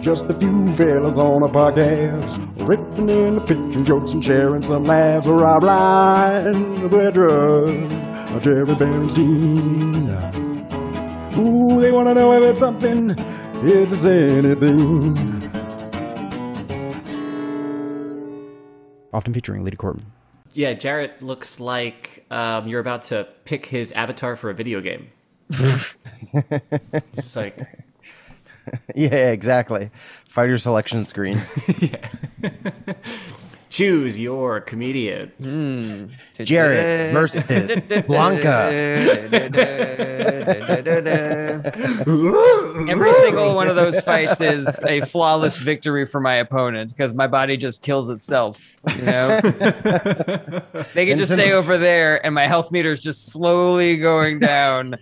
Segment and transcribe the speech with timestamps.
[0.00, 4.84] Just a few fellas on a podcast, ripping in the pitching jokes and sharing some
[4.84, 5.26] laughs.
[5.26, 10.08] Rob Ryan, Vedra, Jerry Bernstein.
[11.38, 15.50] Ooh, they want to know if it's something, if it's anything.
[19.12, 20.06] Often featuring Lady Corbin.
[20.52, 25.08] Yeah, Jarrett looks like um, you're about to pick his avatar for a video game.
[27.14, 27.56] Just like,
[28.94, 29.90] Yeah, exactly.
[30.28, 31.40] Fighter selection screen.
[31.78, 32.08] yeah.
[33.70, 35.28] choose your comedian.
[35.38, 36.06] Hmm.
[36.44, 37.42] Jared versus
[38.06, 38.68] Blanca.
[42.88, 47.26] Every single one of those fights is a flawless victory for my opponent because my
[47.26, 48.76] body just kills itself.
[48.96, 49.40] You know,
[50.94, 54.96] they can just stay over there, and my health meter is just slowly going down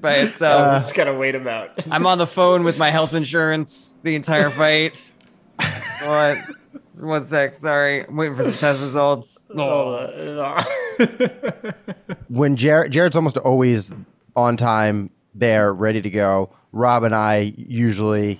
[0.00, 0.82] Just by itself.
[0.84, 1.70] Just gotta wait him out.
[1.90, 5.12] I'm on the phone with my health insurance the entire fight.
[6.02, 6.38] what?
[7.00, 7.56] One sec.
[7.56, 9.46] Sorry, I'm waiting for some test results.
[12.28, 13.92] when Jared Jared's almost always
[14.36, 16.50] on time there, ready to go.
[16.72, 18.38] Rob and I usually,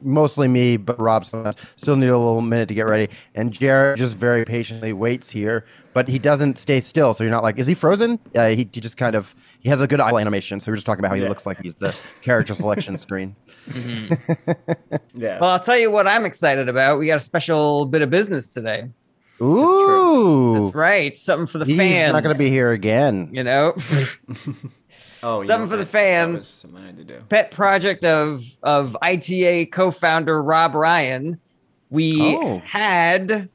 [0.00, 3.08] mostly me, but Rob sometimes still need a little minute to get ready.
[3.34, 7.12] And Jared just very patiently waits here, but he doesn't stay still.
[7.12, 8.20] So you're not like, is he frozen?
[8.36, 9.34] Uh, he, he just kind of
[9.66, 10.60] he has a good eye animation.
[10.60, 13.34] So we're just talking about how he looks like he's the character selection screen.
[13.68, 14.94] Mm-hmm.
[15.20, 15.40] Yeah.
[15.40, 17.00] Well, I'll tell you what I'm excited about.
[17.00, 18.90] We got a special bit of business today.
[19.42, 21.16] Ooh, That's right.
[21.18, 22.04] Something for the he's fans.
[22.04, 23.28] He's not going to be here again.
[23.32, 23.74] You know,
[25.24, 26.46] oh, you something know for the fans.
[26.46, 27.20] something I had to do.
[27.28, 31.40] pet project of of ITA co-founder Rob Ryan.
[31.90, 32.58] We Oh.
[32.64, 33.48] had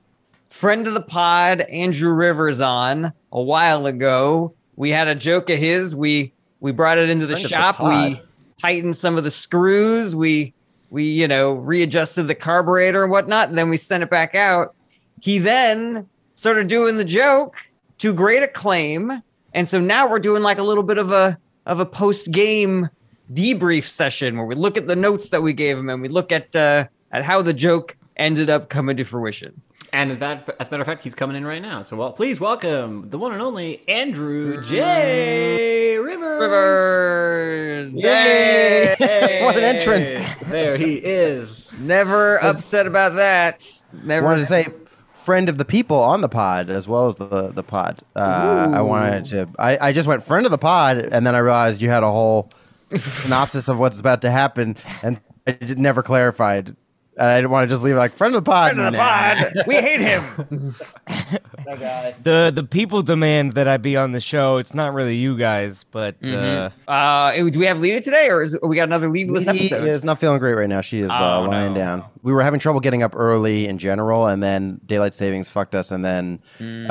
[0.50, 4.54] friend of the pod Andrew Rivers on a while ago.
[4.76, 5.96] We had a joke of his.
[5.96, 7.80] We we brought it into the Friend of the shop.
[7.82, 8.22] we
[8.62, 10.16] tightened some of the screws.
[10.16, 10.54] We
[10.90, 14.76] we you know readjusted the carburetor and whatnot, and then we sent it back out.
[15.20, 17.56] He then started doing the joke
[18.00, 19.22] to great acclaim,
[19.54, 22.90] and so now we're doing like a little bit of a of a post game
[23.32, 26.32] debrief session where we look at the notes that we gave him and we look
[26.32, 29.62] at uh, at how the joke ended up coming to fruition.
[29.94, 31.82] And that, as a matter of fact, he's coming in right now.
[31.82, 35.98] So, well, please welcome the one and only Andrew J.
[35.98, 36.42] Rivers.
[36.42, 39.42] Rivers, Yay!
[39.44, 40.36] What an entrance.
[40.50, 41.74] There he is.
[41.80, 43.68] Never upset about that.
[43.94, 44.68] I Never wanted to say
[45.16, 48.02] friend of the people on the pod as well as the the pod.
[48.16, 49.50] Uh, I wanted to.
[49.60, 52.12] I, I just went friend of the pod, and then I realized you had a
[52.12, 52.50] whole
[52.98, 56.76] synopsis of what's about to happen, and I did, never clarified.
[57.22, 58.74] And I didn't want to just leave like friend of the pod.
[58.74, 59.54] friend of the pod.
[59.68, 60.24] We hate him.
[62.24, 64.58] the the people demand that I be on the show.
[64.58, 68.58] It's not really you guys, but uh, Uh, do we have Lita today, or is
[68.64, 69.88] we got another leadless She episode?
[69.88, 70.82] is not feeling great right now.
[70.82, 71.80] She is uh, Oh, lying no.
[71.80, 72.04] down.
[72.24, 75.92] We were having trouble getting up early in general, and then daylight savings fucked us,
[75.92, 76.90] and then, Hmm.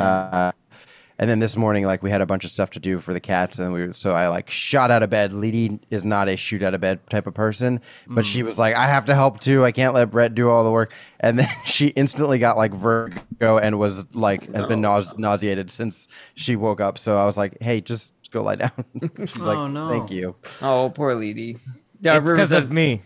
[1.21, 3.21] And then this morning, like we had a bunch of stuff to do for the
[3.21, 5.35] cats, and we so I like shot out of bed.
[5.35, 8.47] Liddy is not a shoot out of bed type of person, but she mm.
[8.47, 9.63] was like, I have to help too.
[9.63, 13.59] I can't let Brett do all the work, and then she instantly got like vertigo
[13.59, 16.97] and was like has been nause- nauseated since she woke up.
[16.97, 18.73] So I was like, Hey, just go lie down.
[19.19, 19.91] She's like, Oh, no.
[19.91, 20.37] Thank you.
[20.63, 21.59] oh, poor Lady.
[22.01, 23.03] Yeah, it's because of me.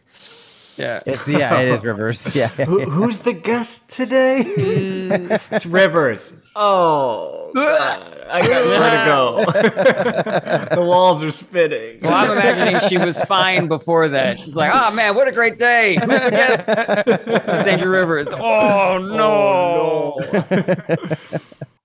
[0.76, 1.00] Yeah.
[1.04, 2.32] It's yeah, it is reverse.
[2.36, 2.46] Yeah.
[2.48, 4.44] Who, who's the guest today?
[4.46, 6.32] it's Rivers.
[6.56, 8.14] Oh, God.
[8.28, 10.74] I got vertigo.
[10.74, 12.00] the walls are spinning.
[12.00, 14.38] Well, I'm imagining she was fine before that.
[14.40, 15.94] She's like, "Oh man, what a great day!
[16.00, 18.28] Who's the guest?" It's Andrew Rivers.
[18.30, 20.20] Oh no!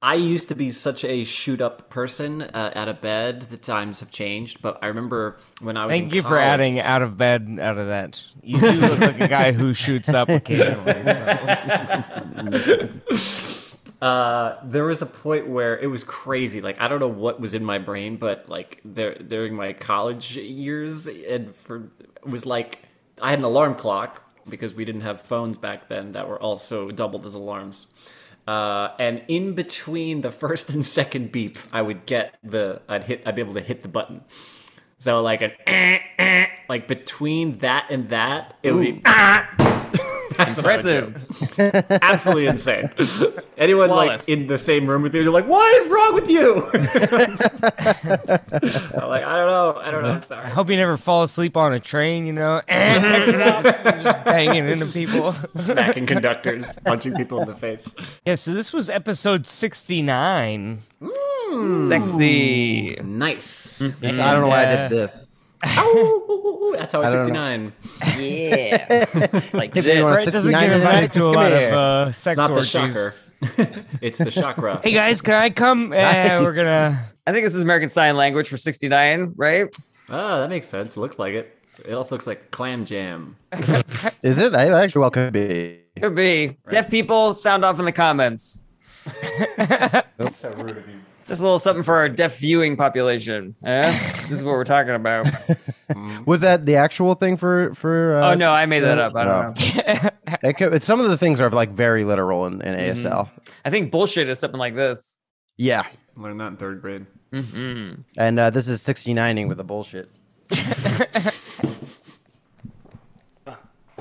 [0.01, 3.41] I used to be such a shoot up person uh, out of bed.
[3.43, 5.91] The times have changed, but I remember when I was.
[5.91, 8.23] Thank in you for adding out of bed out of that.
[8.41, 11.03] You do look like a guy who shoots up occasionally.
[13.17, 13.68] So.
[14.01, 16.61] Uh, there was a point where it was crazy.
[16.61, 20.37] Like I don't know what was in my brain, but like there during my college
[20.37, 22.79] years, and for it was like
[23.21, 26.89] I had an alarm clock because we didn't have phones back then that were also
[26.89, 27.87] doubled as alarms.
[28.47, 33.23] Uh, and in between the first and second beep, I would get the I'd hit
[33.25, 34.21] I'd be able to hit the button.
[34.97, 39.59] So like an eh, eh, like between that and that, it would be That's what
[39.59, 40.19] I would do.
[40.39, 41.25] Impressive.
[42.01, 42.89] absolutely insane.
[43.57, 44.27] Anyone Flawless.
[44.27, 46.65] like in the same room with you, you're like, "What is wrong with you?"
[48.93, 50.09] I'm like, I don't know, I don't know.
[50.09, 50.45] I'm sorry.
[50.45, 52.25] I hope you never fall asleep on a train.
[52.25, 55.33] You know, eh, Next stop, just banging into people.
[55.33, 57.93] Smacking conductors, punching people in the face.
[58.25, 58.35] yeah.
[58.35, 60.79] So this was episode sixty nine.
[61.01, 61.89] Mmm.
[61.89, 62.97] Sexy.
[63.03, 63.81] Nice.
[63.81, 64.17] I mm-hmm.
[64.17, 65.28] don't know why I did this.
[65.65, 67.73] Ooh, that's how I I don't 69.
[68.17, 69.05] Yeah.
[69.53, 70.01] like If you this.
[70.03, 71.67] Brett doesn't 69 get invited to a lot here.
[71.69, 73.35] of uh, sex Not the orgies.
[73.49, 73.85] shocker.
[74.01, 74.79] it's the chakra.
[74.83, 75.91] Hey guys, can I come?
[75.99, 77.03] Eh, we're gonna.
[77.27, 79.67] I think this is American Sign Language for 69, right?
[80.09, 80.95] Ah, that makes sense.
[80.97, 81.55] Looks like it.
[81.85, 83.35] It also looks like clam jam.
[84.23, 84.53] Is it?
[84.55, 85.81] I actually well could be.
[86.01, 86.57] Could be.
[86.69, 88.63] Deaf people, sound off in the comments.
[91.29, 93.55] Just a little something for our deaf viewing population.
[93.63, 93.83] Eh?
[93.83, 95.27] this is what we're talking about.
[96.25, 98.17] Was that the actual thing for for?
[98.17, 99.15] Uh, oh no, I made that up.
[99.15, 99.59] I don't
[100.03, 100.09] know.
[100.43, 103.29] It could, it's- some of the things are like very literal in, in ASL.
[103.65, 105.17] I think bullshit is something like this.
[105.57, 105.83] Yeah,
[106.17, 107.05] Learned that in third grade.
[107.31, 108.01] Mm-hmm.
[108.17, 110.09] and uh, this is 69ing with the bullshit.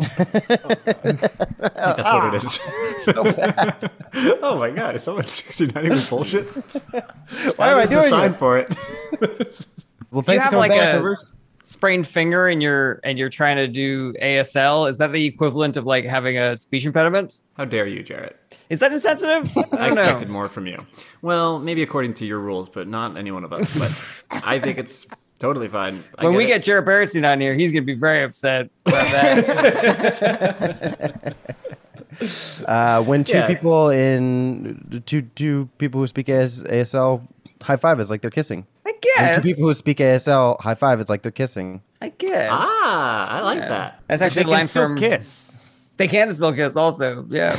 [0.00, 2.60] I think that's what it is.
[4.42, 6.46] oh my god, is someone 69 with bullshit?
[7.56, 8.36] Why am I That is the doing sign it?
[8.36, 9.66] for it?
[10.10, 11.30] Well, thanks have, for like, back, a- Rivers.
[11.62, 14.88] Sprained finger and you're and you're trying to do ASL.
[14.88, 17.42] Is that the equivalent of like having a speech impediment?
[17.58, 18.36] How dare you, Jarrett?
[18.70, 19.54] Is that insensitive?
[19.56, 20.00] I I don't know.
[20.00, 20.78] expected more from you.
[21.20, 23.70] Well, maybe according to your rules, but not any one of us.
[23.76, 23.92] But
[24.46, 25.06] I think it's
[25.38, 26.02] totally fine.
[26.18, 26.48] I When we it.
[26.48, 29.36] get Jared Berenstein on here, he's gonna be very upset about that.
[32.66, 33.46] Uh, when two Yeah.
[33.46, 37.22] people in two two people who speak AS, ASL
[37.62, 38.66] high five is like they're kissing.
[38.84, 39.36] I When guess.
[39.36, 41.80] two people who speak ASL high five is like they're kissing.
[42.02, 42.48] I guess.
[42.52, 43.68] Ah, I like Yeah.
[43.68, 44.00] that.
[44.08, 45.64] That's They actually a can line still from kiss.
[45.96, 47.24] They can still kiss, also.
[47.28, 47.56] Yeah,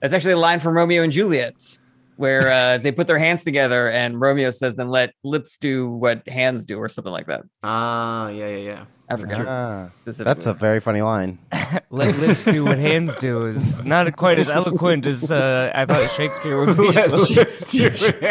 [0.00, 1.78] that's actually a line from Romeo and Juliet,
[2.16, 6.26] where uh, they put their hands together, and Romeo says, "Then let lips do what
[6.28, 7.42] hands do," or something like that.
[7.62, 8.84] Ah, yeah, yeah, yeah.
[9.08, 9.46] I forgot.
[9.46, 11.38] Ah, that's a very funny line.
[11.90, 16.10] Let lips do what hands do is not quite as eloquent as uh, I thought
[16.10, 17.44] Shakespeare would be.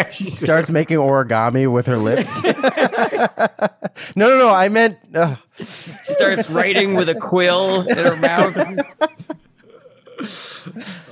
[0.11, 2.31] She starts making origami with her lips.
[4.15, 4.49] no, no, no.
[4.49, 4.97] I meant.
[5.13, 8.55] Uh, She starts writing with a quill in her mouth.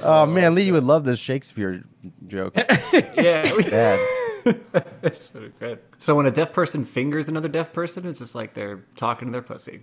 [0.04, 1.84] Oh man, Lee would love this Shakespeare
[2.28, 2.54] joke.
[3.16, 3.54] yeah.
[3.56, 4.00] we- Bad.
[5.02, 5.80] That's so good.
[6.00, 9.31] So when a deaf person fingers another deaf person, it's just like they're talking to
[9.31, 9.81] their pussy.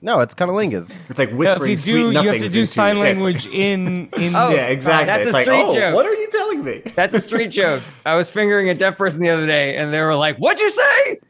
[0.00, 0.94] No, it's kind of cunnilingus.
[1.10, 3.46] It's like No, if whispering you sweet do, you have to do sign yeah, language
[3.46, 4.36] in in.
[4.36, 5.06] Oh, yeah, exactly.
[5.06, 5.94] that's it's a like, street oh, joke.
[5.94, 6.82] what are you telling me?
[6.94, 7.82] That's a street joke.
[8.06, 10.70] I was fingering a deaf person the other day, and they were like, "What'd you
[10.70, 11.20] say?"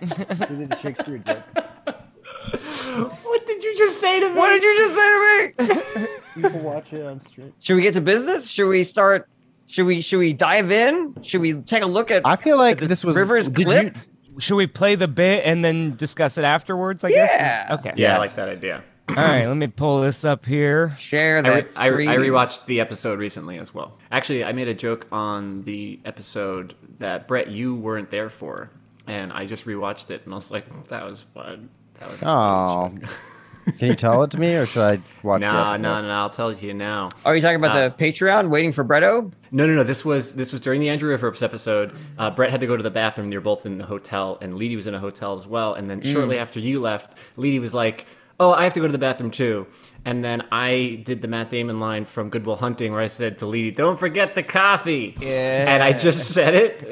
[0.00, 1.42] You did a Shakespeare joke.
[3.22, 4.36] What did you just say to me?
[4.36, 6.06] What did you just say to me?
[6.36, 7.52] You can watch it on stream.
[7.60, 8.50] Should we get to business?
[8.50, 9.26] Should we start?
[9.66, 10.02] Should we?
[10.02, 11.14] Should we dive in?
[11.22, 12.22] Should we take a look at?
[12.26, 13.96] I feel like this was Rivers did clip?
[13.96, 17.04] You, Should we play the bit and then discuss it afterwards?
[17.04, 17.30] I guess?
[17.32, 17.68] Yeah.
[17.68, 17.78] guess.
[17.78, 17.92] Okay.
[17.96, 18.84] Yeah, I like that idea.
[19.08, 19.46] All right.
[19.46, 20.90] Let me pull this up here.
[20.98, 22.08] Share I, that re- I, screen.
[22.08, 23.96] I rewatched the episode recently as well.
[24.10, 28.70] Actually, I made a joke on the episode that Brett you weren't there for,
[29.06, 31.70] and I just rewatched it and I was like, that was fun.
[32.00, 32.92] That was a oh,
[33.78, 35.82] can you tell it to me, or should I watch the Nah, episode?
[35.82, 37.10] no, no, I'll tell it to you now.
[37.24, 39.32] Are you talking about Uh, the Patreon waiting for Bretto?
[39.50, 39.82] No, no, no.
[39.82, 41.92] This was this was during the Andrew Rivers episode.
[42.18, 43.30] Uh, Brett had to go to the bathroom.
[43.30, 45.74] They were both in the hotel, and Leedy was in a hotel as well.
[45.74, 48.06] And then shortly after you left, Leedy was like,
[48.38, 49.66] "Oh, I have to go to the bathroom too."
[50.06, 53.38] And then I did the Matt Damon line from Good Will Hunting, where I said
[53.40, 55.64] to Leedy, "Don't forget the coffee." Yeah.
[55.68, 56.88] And I just said it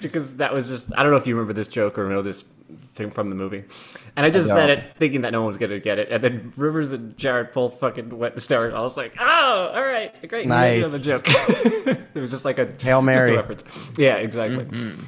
[0.00, 2.42] because that was just I don't know if you remember this joke or know this
[2.84, 3.62] thing from the movie.
[4.16, 6.08] And I just I said it thinking that no one was gonna get it.
[6.10, 8.76] And then Rivers and Jared both fucking went hysterical.
[8.76, 11.06] I was like, "Oh, all right, great, you made it on the Nice.
[11.06, 11.24] joke."
[12.14, 13.36] it was just like a Hail a Mary.
[13.36, 13.62] reference.
[13.96, 14.64] Yeah, exactly.
[14.64, 15.04] Mm-hmm.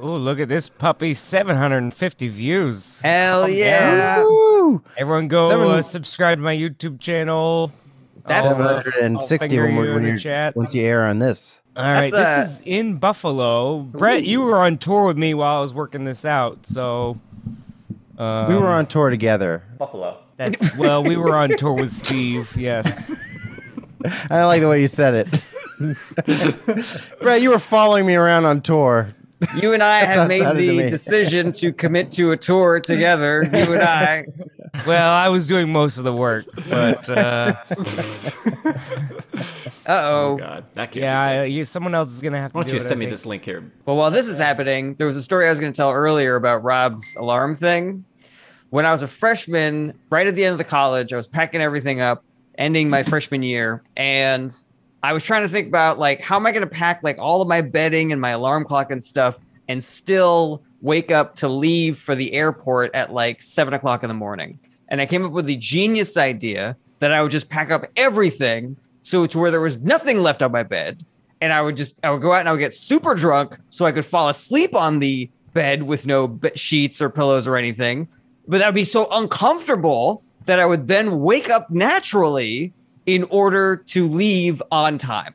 [0.00, 1.12] Oh, look at this puppy!
[1.14, 3.00] 750 views.
[3.00, 4.22] Hell yeah!
[4.22, 4.82] Woo!
[4.96, 7.72] Everyone go Seven- uh, subscribe to my YouTube channel.
[8.26, 10.54] That's I'll, uh, 760 when, you when in the you chat.
[10.54, 11.60] once you air on this.
[11.76, 13.80] All right, That's, this is in Buffalo.
[13.80, 17.18] Brett, you were on tour with me while I was working this out, so
[18.18, 19.62] um, We were on tour together.
[19.78, 20.18] Buffalo.
[20.36, 22.54] That's well, we were on tour with Steve.
[22.56, 23.12] Yes.
[24.30, 25.42] I like the way you said it.
[27.20, 29.14] Brett, you were following me around on tour.
[29.56, 33.44] You and I have made the decision to commit to a tour together.
[33.44, 34.26] You and I.
[34.86, 37.56] Well, I was doing most of the work, but uh,
[39.88, 40.36] Uh Oh.
[40.38, 42.76] God, that can't yeah, I, you, someone else is gonna have to Why don't do
[42.76, 42.86] you it.
[42.86, 43.72] Send me this link here?
[43.86, 46.36] Well, while this is happening, there was a story I was going to tell earlier
[46.36, 48.04] about Rob's alarm thing.
[48.70, 51.62] When I was a freshman, right at the end of the college, I was packing
[51.62, 52.22] everything up,
[52.58, 54.54] ending my freshman year, and
[55.02, 57.40] I was trying to think about like how am I going to pack like all
[57.40, 59.38] of my bedding and my alarm clock and stuff,
[59.68, 64.14] and still wake up to leave for the airport at like seven o'clock in the
[64.14, 64.58] morning.
[64.88, 68.76] And I came up with the genius idea that I would just pack up everything
[69.02, 71.04] so to where there was nothing left on my bed
[71.40, 73.86] and I would just I would go out and I would get super drunk so
[73.86, 78.08] I could fall asleep on the bed with no sheets or pillows or anything.
[78.46, 82.72] But that would be so uncomfortable that I would then wake up naturally
[83.08, 85.32] in order to leave on time.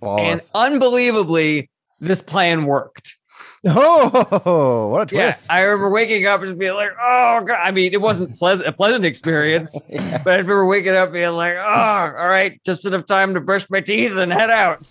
[0.00, 3.16] And unbelievably, this plan worked.
[3.66, 5.50] oh, what a Yeah, twist!
[5.50, 8.68] I remember waking up and just being like, "Oh God!" I mean, it wasn't pleasant,
[8.68, 9.82] a pleasant experience,
[10.22, 11.60] but I remember waking up being like, "Oh,
[12.18, 14.86] all right, just enough time to brush my teeth and head out."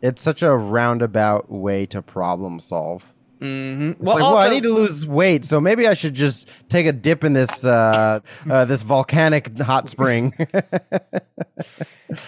[0.00, 3.12] it's such a roundabout way to problem solve.
[3.42, 3.90] Mm-hmm.
[3.90, 6.92] It's like, well, I need to lose weight, so maybe I should just take a
[6.92, 10.32] dip in this uh, uh, this volcanic hot spring.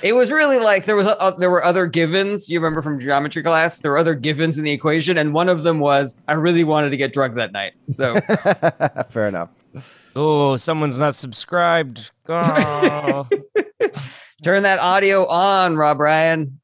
[0.03, 2.49] It was really like there was a, uh, there were other givens.
[2.49, 3.79] You remember from geometry class?
[3.79, 6.91] There were other givens in the equation, and one of them was I really wanted
[6.91, 7.75] to get drunk that night.
[7.91, 8.17] So
[9.11, 9.51] Fair enough.
[10.17, 12.11] Oh, someone's not subscribed.
[12.29, 13.29] Oh.
[14.43, 16.61] turn that audio on, Rob Ryan.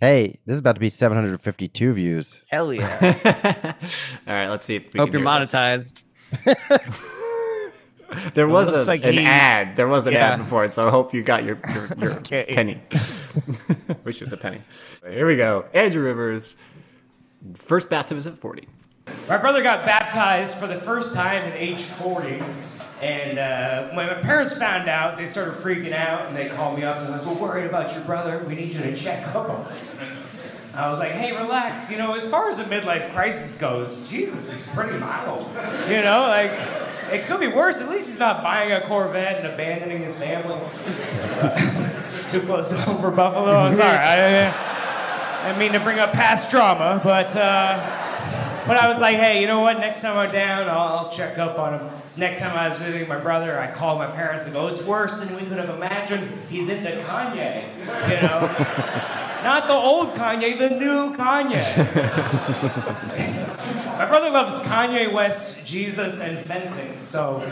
[0.00, 2.42] Hey, this is about to be 752 views.
[2.48, 3.74] Hell yeah!
[4.26, 6.02] All right, let's see if we Hope can you're monetized.
[8.34, 9.76] There was a, like an he- ad.
[9.76, 10.30] There was an Yeah.
[10.32, 12.44] ad before it, so I hope you got your your, your Okay.
[12.48, 12.82] penny.
[14.02, 14.62] Wish it was a penny.
[15.08, 15.66] Here we go.
[15.74, 16.56] Andrew Rivers,
[17.54, 18.66] first baptism at 40.
[19.28, 22.42] My brother got baptized for the first time at age 40.
[23.00, 26.84] And uh, when my parents found out, they started freaking out and they called me
[26.84, 28.44] up and was, like, We're worried about your brother.
[28.46, 30.16] We need you to check up on him.
[30.74, 31.90] I was like, Hey, relax.
[31.90, 35.46] You know, as far as a midlife crisis goes, Jesus is pretty mild.
[35.88, 36.52] You know, like,
[37.10, 37.80] it could be worse.
[37.80, 40.60] At least he's not buying a Corvette and abandoning his family.
[42.28, 43.56] Too close to home for Buffalo.
[43.56, 43.96] I'm sorry.
[43.96, 47.34] I, I mean to bring up past trauma, but.
[47.34, 47.99] Uh,
[48.66, 49.78] but I was like, hey, you know what?
[49.78, 51.88] Next time I'm down, I'll, I'll check up on him.
[52.18, 55.20] Next time I was visiting my brother, I called my parents and go, it's worse
[55.20, 56.30] than we could have imagined.
[56.48, 57.62] He's into Kanye,
[58.08, 59.16] you know?
[59.42, 61.76] Not the old Kanye, the new Kanye.
[63.98, 67.02] my brother loves Kanye West, Jesus, and fencing.
[67.02, 67.42] So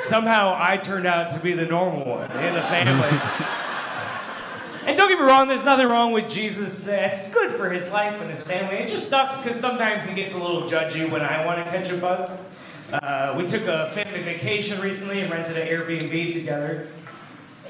[0.00, 3.08] somehow I turned out to be the normal one in the family.
[4.86, 6.86] And don't get me wrong, there's nothing wrong with Jesus.
[6.88, 8.76] It's good for his life and his family.
[8.76, 11.90] It just sucks because sometimes he gets a little judgy when I want to catch
[11.90, 12.50] a buzz.
[12.92, 16.88] Uh, we took a family vacation recently and rented an Airbnb together.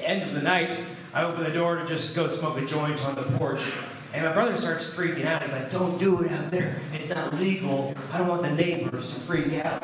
[0.01, 0.77] End of the night,
[1.13, 3.71] I open the door to just go smoke a joint on the porch.
[4.13, 5.41] And my brother starts freaking out.
[5.41, 6.75] He's like, don't do it out there.
[6.93, 7.95] It's not legal.
[8.11, 9.83] I don't want the neighbors to freak out.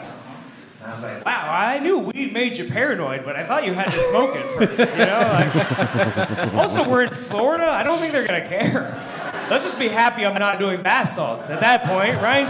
[0.82, 3.74] And I was like, wow, I knew weed made you paranoid, but I thought you
[3.74, 5.20] had to smoke it first, you know?
[5.20, 7.70] Like, also, we're in Florida.
[7.70, 9.00] I don't think they're gonna care.
[9.48, 12.50] They'll just be happy I'm not doing bath salts at that point, right?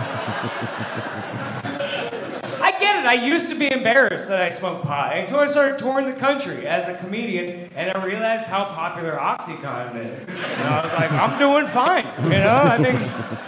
[2.62, 3.06] I get it.
[3.06, 6.66] I used to be embarrassed that I smoked pot until I started touring the country
[6.68, 10.24] as a comedian, and I realized how popular OxyContin is.
[10.24, 12.62] And I was like, I'm doing fine, you know.
[12.64, 13.46] I think.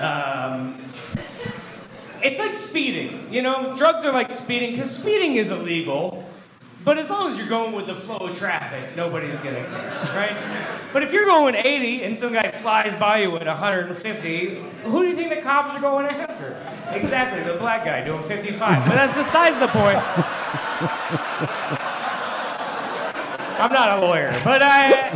[0.00, 0.85] Um,
[2.26, 3.32] it's like speeding.
[3.32, 6.24] You know, drugs are like speeding because speeding is illegal.
[6.84, 10.36] But as long as you're going with the flow of traffic, nobody's gonna care, right?
[10.92, 15.08] But if you're going 80 and some guy flies by you at 150, who do
[15.08, 16.56] you think the cops are going after?
[16.92, 18.86] Exactly, the black guy doing 55.
[18.86, 19.98] But that's besides the point.
[23.58, 25.10] I'm not a lawyer, but I.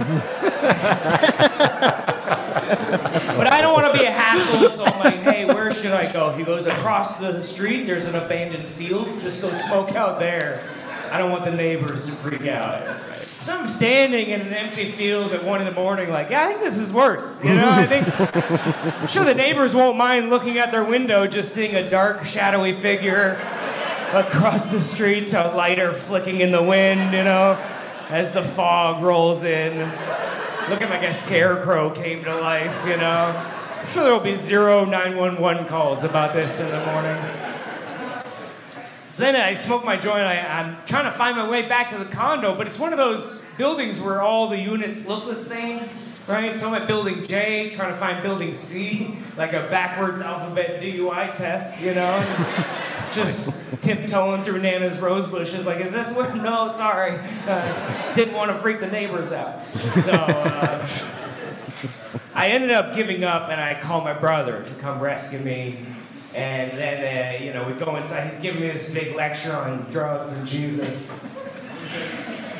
[3.36, 6.10] but I don't want to be a hassle, so I'm like, hey, where should I
[6.12, 6.30] go?
[6.32, 7.84] He goes across the street.
[7.84, 9.20] There's an abandoned field.
[9.20, 10.68] Just go smoke out there.
[11.10, 13.00] I don't want the neighbors to freak out.
[13.40, 16.48] So I'm standing in an empty field at one in the morning, like, yeah, I
[16.48, 17.42] think this is worse.
[17.42, 18.06] You know, I think
[19.00, 22.72] I'm sure the neighbors won't mind looking at their window, just seeing a dark, shadowy
[22.72, 23.40] figure
[24.12, 27.12] across the street, a lighter flicking in the wind.
[27.12, 27.58] You know,
[28.10, 29.78] as the fog rolls in,
[30.68, 32.84] looking like a scarecrow came to life.
[32.84, 33.34] You know,
[33.78, 37.22] I'm sure there will be zero 911 calls about this in the morning.
[39.10, 40.22] So then I smoke my joint.
[40.22, 42.98] I, I'm trying to find my way back to the condo, but it's one of
[42.98, 45.88] those buildings where all the units look the same,
[46.26, 46.56] right?
[46.56, 51.34] So I'm at building J, trying to find building C, like a backwards alphabet DUI
[51.34, 52.24] test, you know?
[53.12, 56.34] Just tiptoeing through Nana's rose bushes, like, is this where?
[56.40, 57.18] No, sorry.
[57.46, 59.64] Uh, didn't want to freak the neighbors out.
[59.64, 60.88] So uh,
[62.34, 65.84] I ended up giving up, and I called my brother to come rescue me.
[66.34, 68.30] And then, uh, you know, we go inside.
[68.30, 71.22] He's giving me this big lecture on drugs and Jesus.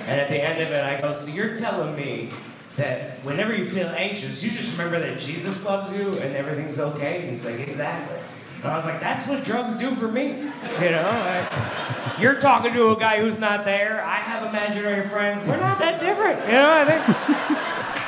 [0.07, 2.30] And at the end of it, I go, So you're telling me
[2.76, 7.21] that whenever you feel anxious, you just remember that Jesus loves you and everything's okay?
[7.21, 8.19] And he's like, Exactly.
[8.62, 10.29] And I was like, That's what drugs do for me.
[10.29, 14.05] You know, I, you're talking to a guy who's not there.
[14.05, 15.40] I have imaginary friends.
[15.47, 16.40] We're not that different.
[16.47, 17.02] You know, I think,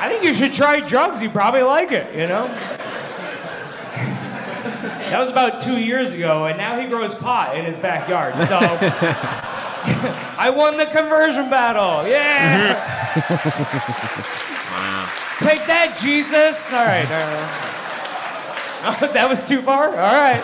[0.02, 1.22] I think you should try drugs.
[1.22, 2.48] You probably like it, you know?
[5.12, 8.32] That was about two years ago, and now he grows pot in his backyard.
[8.48, 8.58] So
[10.38, 12.06] I won the conversion battle.
[12.08, 12.74] Yeah.
[15.40, 16.72] Take that, Jesus.
[16.72, 17.06] All right.
[17.10, 17.81] uh,
[18.84, 19.88] oh, that was too far.
[19.88, 20.42] All right.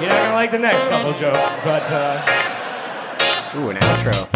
[0.00, 4.28] You're not gonna like the next couple jokes, but uh, Ooh, an outro.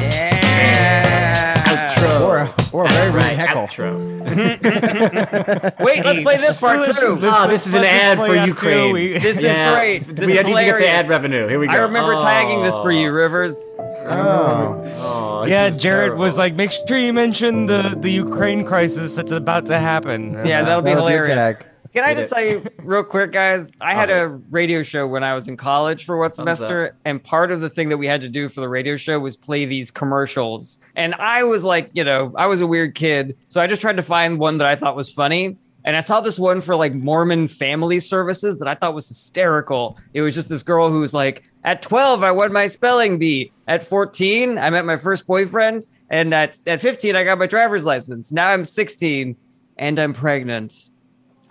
[0.00, 1.62] Yeah.
[1.64, 2.20] Outro.
[2.22, 3.66] Or a, or a very rude right, heckle.
[3.66, 3.94] outro.
[5.84, 7.16] Wait, let's play this part Let's- too.
[7.16, 8.50] let's- Oh, this is an let this ad play for out, too.
[8.50, 8.92] Ukraine.
[8.92, 10.06] We- This is Yeah, great.
[10.06, 11.46] This we is need to get the ad revenue.
[11.48, 11.74] Here we go.
[11.74, 13.12] I remember tagging this for you, Oh.
[13.12, 13.56] Rivers.
[13.78, 14.82] Oh.
[14.96, 16.38] Oh, this Yeah, is Jared was terrible.
[16.38, 20.34] like, make sure you mention the, the Ukraine crisis that's about to happen.
[20.44, 21.58] Yeah, that'll be That was your hilarious.
[21.58, 21.66] tag.
[21.94, 23.70] Can I just tell you real quick, guys?
[23.80, 27.52] I had a radio show when I was in college for one semester, and part
[27.52, 29.92] of the thing that we had to do for the radio show was play these
[29.92, 30.78] commercials.
[30.96, 33.96] And I was like, you know, I was a weird kid, so I just tried
[33.96, 35.56] to find one that I thought was funny.
[35.84, 39.96] And I saw this one for like Mormon family services that I thought was hysterical.
[40.14, 43.52] It was just this girl who was like, at 12, I won my spelling bee.
[43.68, 45.86] At 14, I met my first boyfriend.
[46.08, 48.32] And at, at 15, I got my driver's license.
[48.32, 49.36] Now I'm 16
[49.76, 50.88] and I'm pregnant.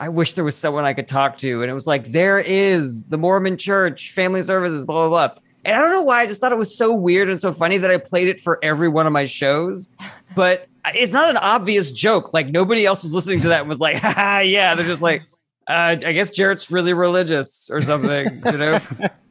[0.03, 1.61] I wish there was someone I could talk to.
[1.61, 5.41] And it was like, there is the Mormon church, family services, blah, blah, blah.
[5.63, 6.19] And I don't know why.
[6.19, 8.59] I just thought it was so weird and so funny that I played it for
[8.61, 9.87] every one of my shows.
[10.35, 12.33] But it's not an obvious joke.
[12.33, 14.73] Like nobody else was listening to that and was like, ha, yeah.
[14.73, 15.21] They're just like,
[15.69, 18.79] uh, I guess Jarrett's really religious or something, you know?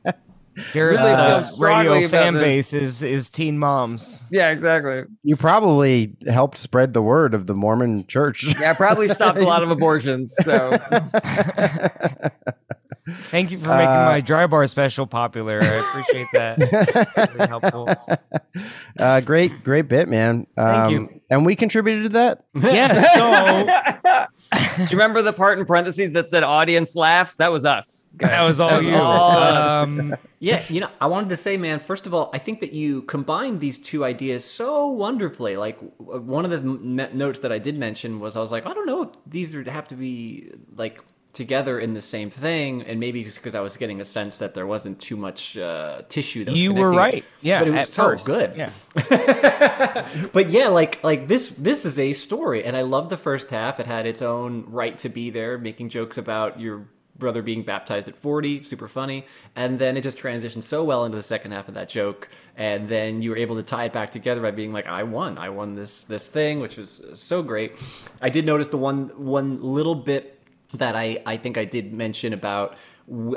[0.73, 2.43] Jared's Really uh, radio fan this.
[2.43, 4.27] base is, is teen moms.
[4.31, 5.05] yeah, exactly.
[5.23, 8.45] You probably helped spread the word of the Mormon church.
[8.61, 10.35] Yeah, I probably stopped a lot of abortions.
[10.45, 10.71] So
[13.31, 15.61] Thank you for making Uh, my dry bar special popular.
[15.61, 16.59] I appreciate that.
[16.61, 17.89] It's really helpful.
[18.99, 20.47] Uh, great, great bit, man.
[20.59, 21.21] Um, Thank you.
[21.31, 22.45] And we contributed to that.
[22.55, 24.27] Yeah, so
[24.77, 27.37] do you remember the part in parentheses that said audience laughs?
[27.37, 28.09] That was us.
[28.17, 28.95] that was all That was you.
[28.95, 29.31] all.
[29.39, 31.79] Um, Yeah, you know, I wanted to say, man.
[31.79, 35.57] First of all, I think that you combined these two ideas so wonderfully.
[35.57, 38.75] Like one of the m- notes that I did mention was, I was like, I
[38.75, 41.01] don't know if these would have to be like
[41.33, 44.55] together in the same thing, and maybe just because I was getting a sense that
[44.55, 46.45] there wasn't too much uh, tissue.
[46.45, 47.25] That was you were right.
[47.41, 48.27] Yeah, but it was so first.
[48.27, 48.55] good.
[48.57, 48.71] Yeah.
[50.33, 53.81] but yeah, like like this this is a story, and I love the first half.
[53.81, 56.87] It had its own right to be there, making jokes about your
[57.19, 61.17] brother being baptized at 40 super funny and then it just transitioned so well into
[61.17, 64.11] the second half of that joke and then you were able to tie it back
[64.11, 67.73] together by being like i won i won this this thing which was so great
[68.23, 70.32] i did notice the one one little bit
[70.73, 72.77] that I, I think I did mention about.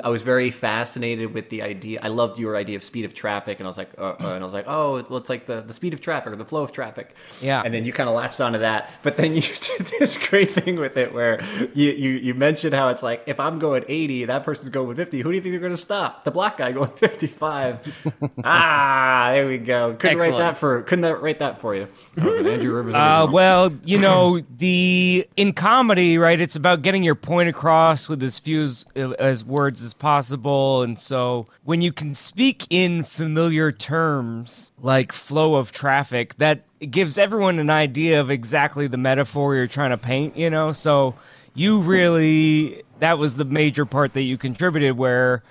[0.02, 1.98] I was very fascinated with the idea.
[2.00, 4.42] I loved your idea of speed of traffic, and I was like, uh, uh, and
[4.42, 6.62] I was like, oh, well, it's like the, the speed of traffic or the flow
[6.62, 7.14] of traffic.
[7.40, 7.62] Yeah.
[7.64, 10.76] And then you kind of latched onto that, but then you did this great thing
[10.76, 11.42] with it where
[11.74, 15.20] you you you mentioned how it's like if I'm going 80, that person's going 50.
[15.20, 16.24] Who do you think they're going to stop?
[16.24, 18.06] The black guy going 55.
[18.44, 19.94] ah, there we go.
[19.94, 21.88] Couldn't write that for couldn't that write that for you?
[22.14, 22.94] That was an Andrew Rivers.
[22.94, 26.40] Uh, well, you know, the in comedy, right?
[26.40, 30.98] It's about getting your point across with as few as, as words as possible, and
[30.98, 37.58] so when you can speak in familiar terms like flow of traffic, that gives everyone
[37.58, 40.36] an idea of exactly the metaphor you're trying to paint.
[40.36, 41.14] You know, so
[41.54, 45.42] you really that was the major part that you contributed where.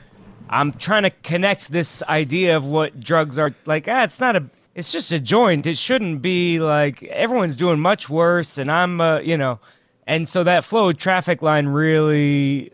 [0.48, 3.88] I'm trying to connect this idea of what drugs are like.
[3.88, 4.44] Ah, it's not a.
[4.76, 5.66] It's just a joint.
[5.66, 9.60] It shouldn't be like everyone's doing much worse, and I'm, uh, you know,
[10.06, 12.72] and so that flow of traffic line really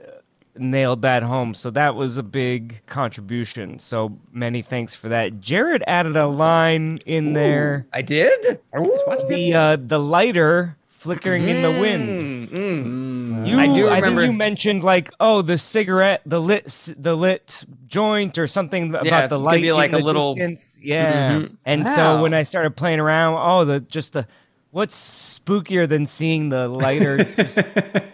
[0.57, 1.53] nailed that home.
[1.53, 3.79] So that was a big contribution.
[3.79, 5.39] So many thanks for that.
[5.41, 7.87] Jared added a line in there.
[7.93, 8.59] I did.
[9.27, 12.49] The uh, the lighter flickering in the wind.
[12.49, 17.15] Mm, You, I do I think you mentioned like, oh, the cigarette, the lit, the
[17.15, 19.61] lit joint, or something about Yeah, the it's light.
[19.63, 20.77] be like a little- distance.
[20.81, 21.31] yeah.
[21.39, 21.57] Mhm.
[21.65, 21.95] And Wow.
[21.95, 24.27] so when I started playing around, oh, the just the
[24.71, 27.55] what's spookier than seeing the lighter just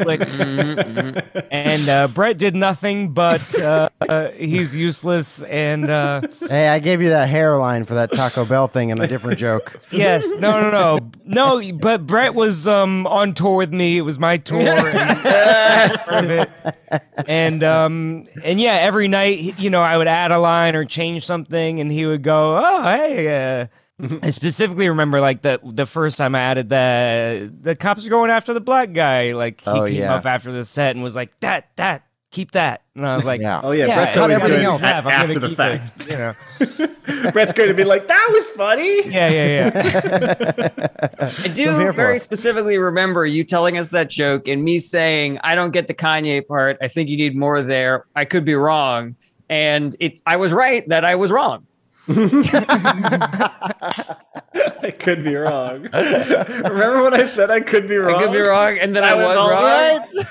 [0.02, 0.22] flick?
[0.22, 5.44] Mm-hmm, And uh, Brett did nothing, but uh, uh, he's useless.
[5.44, 9.08] And uh, Hey, I gave you that hairline for that Taco Bell thing in a
[9.08, 9.80] different joke.
[9.92, 11.12] yes, no, no, no,
[11.62, 11.72] no.
[11.78, 13.98] But Brett was um, on tour with me.
[13.98, 14.60] It was my tour.
[14.60, 15.20] and,
[16.00, 16.50] part of it.
[17.28, 21.26] and um and yeah every night you know i would add a line or change
[21.26, 23.68] something and he would go oh hey uh
[24.02, 24.20] Mm-hmm.
[24.24, 28.30] I specifically remember like the the first time I added the the cops are going
[28.30, 29.34] after the black guy.
[29.34, 30.14] Like he Oh, came yeah.
[30.14, 32.84] up after the set and was like that that keep that.
[32.96, 33.62] And I was like, Yeah.
[33.64, 34.82] Oh yeah, yeah, Brett's and everything good else.
[34.82, 35.92] have, I'm after gonna the keep fact.
[36.02, 37.32] it, you know.
[37.32, 40.70] Brett's going to be like, "That was funny." Yeah, yeah, yeah.
[41.20, 45.72] I do very specifically remember you telling us that joke and me saying, I don't
[45.72, 46.78] get the Kanye part.
[46.82, 48.06] I think you need more there.
[48.16, 49.16] I could be wrong.
[49.50, 51.66] And it's I was right that I was wrong.
[54.82, 55.84] I could be wrong.
[55.94, 58.16] Remember when I said I could be wrong?
[58.16, 59.64] I could be wrong, and then I, I was was, wrong.
[59.64, 60.28] right.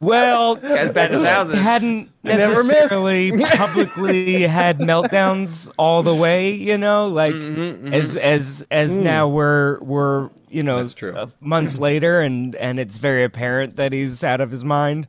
[0.00, 1.58] Well, As bad as thousands.
[1.60, 2.68] hadn't never miss.
[2.68, 9.28] necessarily publicly had meltdowns all the way, you know, like Mm-hmm, as as as now
[9.28, 11.14] we're we're you know true.
[11.16, 15.06] uh, months later, and and it's very apparent that he's out of his mind.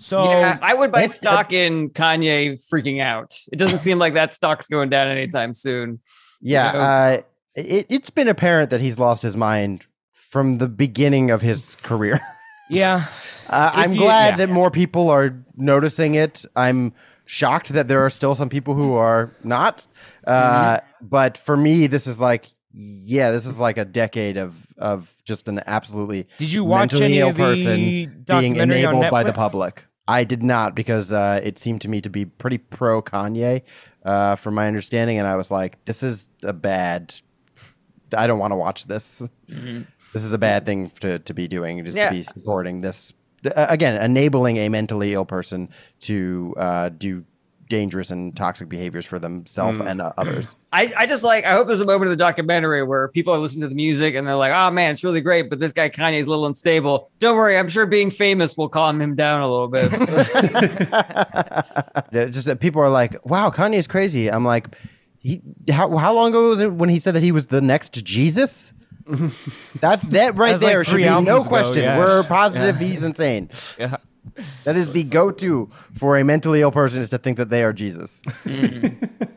[0.00, 3.34] So Yeah, I would buy stock in Kanye freaking out.
[3.52, 6.00] It doesn't seem like that stock's going down anytime soon.
[6.40, 6.78] Yeah, know?
[6.78, 7.22] uh,
[7.56, 12.20] it, it's been apparent that he's lost his mind from the beginning of his career.
[12.70, 13.04] yeah,
[13.50, 14.36] Uh, I'm you- glad yeah.
[14.46, 16.44] that more people are noticing it.
[16.54, 16.92] I'm
[17.26, 19.86] shocked that there are still some people who are not.
[20.26, 20.84] Uh, Mm-hmm.
[21.00, 25.46] But for me, this is like, yeah, this is like a decade of of just
[25.48, 29.82] an absolutely Did you watch any of the person being enabled by the public.
[30.08, 33.62] I did not because uh, it seemed to me to be pretty pro Kanye,
[34.04, 37.14] uh, from my understanding, and I was like, this is a bad.
[38.16, 39.22] I don't want to watch this.
[39.46, 42.08] This is a bad thing to, to be doing, just Yeah.
[42.08, 43.12] to be supporting this.
[43.44, 45.68] uh, Again, enabling a mentally ill person
[46.00, 47.24] to uh, do
[47.68, 50.56] dangerous and toxic behaviors for themselves and uh, others.
[50.72, 53.38] I, I just like I hope there's a moment in the documentary where people are
[53.38, 55.88] listening to the music and they're like, oh man, it's really great, but this guy
[55.88, 57.10] Kanye's a little unstable.
[57.18, 59.90] Don't worry, I'm sure being famous will calm him down a little bit.
[62.32, 64.66] Just that people are like, "Wow, Kanye's crazy." I'm like,
[65.18, 67.92] he how how long ago was it when he said that he was the next
[68.04, 68.72] Jesus?
[69.80, 71.82] that that right That's like there should be no albums ago, question.
[71.82, 71.98] yeah.
[71.98, 73.50] We're positive he's insane.
[73.78, 73.96] yeah.
[74.64, 77.72] That is the go-to for a mentally ill person is to think that they are
[77.72, 78.22] Jesus.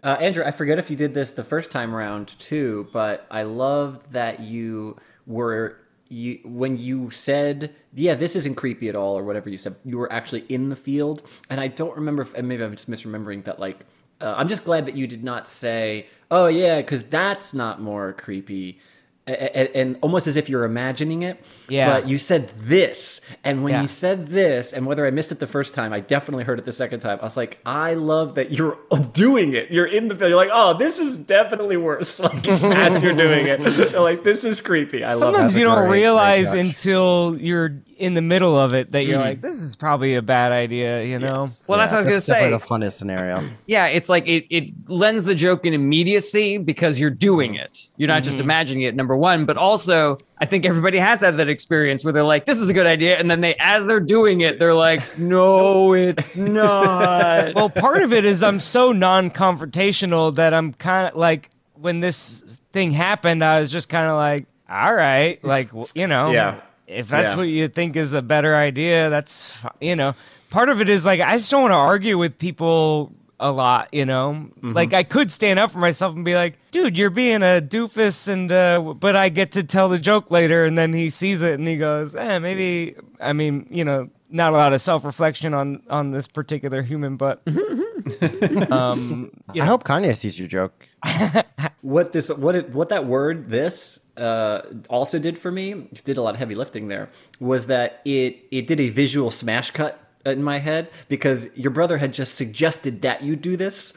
[0.04, 3.43] Uh, Andrew, I forget if you did this the first time around too, but I
[3.43, 5.77] loved that you were
[6.10, 9.75] you when you said, "Yeah, this isn't creepy at all," or whatever you said.
[9.86, 12.23] You were actually in the field, and I don't remember.
[12.23, 13.60] If, and maybe I'm just misremembering that.
[13.60, 13.80] Like,
[14.19, 18.13] uh, I'm just glad that you did not say, "Oh yeah," because that's not more
[18.13, 18.80] creepy.
[19.27, 21.38] A- a- And almost as if you're imagining it,
[21.69, 21.89] Yeah.
[22.01, 23.81] But you said this, and when Yeah.
[23.84, 26.65] you said this, and whether I missed it the first time, I definitely heard it
[26.65, 27.19] the second time.
[27.21, 28.77] I was like, I love that you're
[29.13, 29.69] doing it.
[29.71, 30.29] You're in the film.
[30.29, 32.19] You're like, oh, this is definitely worse.
[32.31, 33.62] Like as you're doing it,
[33.99, 35.03] like this is creepy.
[35.03, 38.91] I love Sometimes you don't great- great realize until you're in the middle of it
[38.93, 39.25] that you're mm.
[39.25, 41.49] like, this is probably a bad idea, you know?
[41.67, 42.33] well, that's what I was gonna say.
[42.33, 43.47] definitely the funnest scenario.
[43.67, 47.63] Yeah, it's like it, it lends the joke an immediacy because you're doing mm-hmm.
[47.63, 47.91] it.
[47.97, 48.45] You're not just mm-hmm.
[48.45, 52.23] imagining it, number one, but also I think everybody has had that experience where they're
[52.23, 53.19] like, this is a good idea.
[53.19, 57.53] And then they, as they're doing it, they're like, no, it's not.
[57.53, 62.57] well, part of it is I'm so non-confrontational that I'm kind of like when this
[62.73, 66.61] thing happened, I was just kind of like, all right, like you know, Yeah.
[66.91, 67.38] If that's Yeah.
[67.38, 70.13] what you think is a better idea, that's you know.
[70.49, 73.91] Part of it is like I just don't want to argue with people a lot,
[73.93, 74.49] you know.
[74.62, 78.27] Like I could stand up for myself and be like, "Dude, you're being a doofus,"
[78.27, 81.54] and uh, but I get to tell the joke later, and then he sees it
[81.58, 85.82] and he goes, "Eh, maybe." I mean, you know, not a lot of self-reflection on
[85.89, 87.41] on this particular human, but
[88.71, 90.88] um, you I hope Kanye sees your joke.
[91.82, 96.21] what this what it, what that word this uh, also did for me did a
[96.21, 100.43] lot of heavy lifting there was that it it did a visual smash cut in
[100.43, 103.93] my head because your brother had just suggested that you do this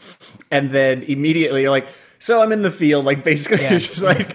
[0.50, 1.88] and then immediately you're like
[2.24, 3.72] so I'm in the field like basically Yeah.
[3.72, 4.34] you're just like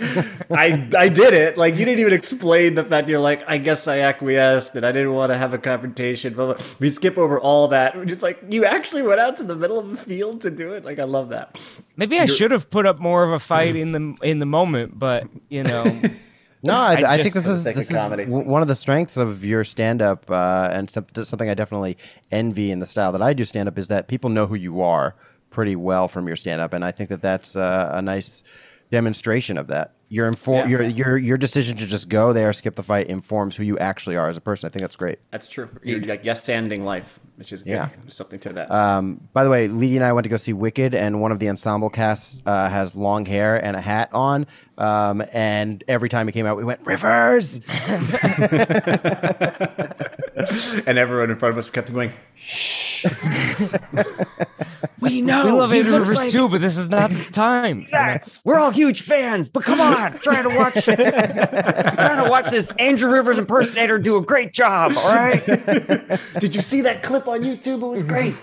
[0.52, 3.88] I I did it like you didn't even explain the fact you're like I guess
[3.88, 7.67] I acquiesced and I didn't want to have a confrontation but we skip over all
[7.69, 10.52] that we're just like you actually went out to the middle of the field to
[10.52, 11.58] do it like I love that
[11.95, 14.97] maybe I should have put up more of a fight in the in the moment,
[14.97, 16.02] but you know.
[16.62, 18.25] No, I, I I, think this is sake this is comedy.
[18.25, 21.95] one of the strengths of your stand-up, uh, and some, something I definitely
[22.34, 25.15] envy in the style that I do stand-up is that people know who you are
[25.50, 28.44] pretty well from your stand-up, and I think that that's uh, a nice
[28.92, 29.94] demonstration of that.
[30.12, 30.78] Your inform Yeah.
[30.80, 34.16] your your your decision to just go there, skip the fight, informs who you actually
[34.16, 34.66] are as a person.
[34.66, 35.20] I think that's great.
[35.30, 35.70] That's true.
[35.84, 37.70] You're like yes standing life, which is good.
[37.74, 37.90] Yeah.
[38.08, 38.72] Something to that.
[38.72, 41.38] Um, by the way, Leedy and I went to go see Wicked, and one of
[41.38, 44.48] the ensemble casts uh, has long hair and a hat on.
[44.80, 47.62] Um, and every time he came out, we went Rivers.
[50.88, 52.88] and everyone in front of us kept going, shh.
[55.02, 55.46] We know.
[55.46, 57.86] We love Andrew Rivers like- too, but this is not the time.
[57.90, 62.70] Yeah, we're all huge fans, but come on, trying to watch, trying to watch this
[62.78, 64.92] Andrew Rivers impersonator do a great job.
[64.98, 65.46] All right,
[66.40, 67.82] Did you see that clip on YouTube?
[67.82, 68.36] It was great.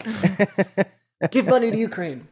[1.30, 2.26] Give money to Ukraine.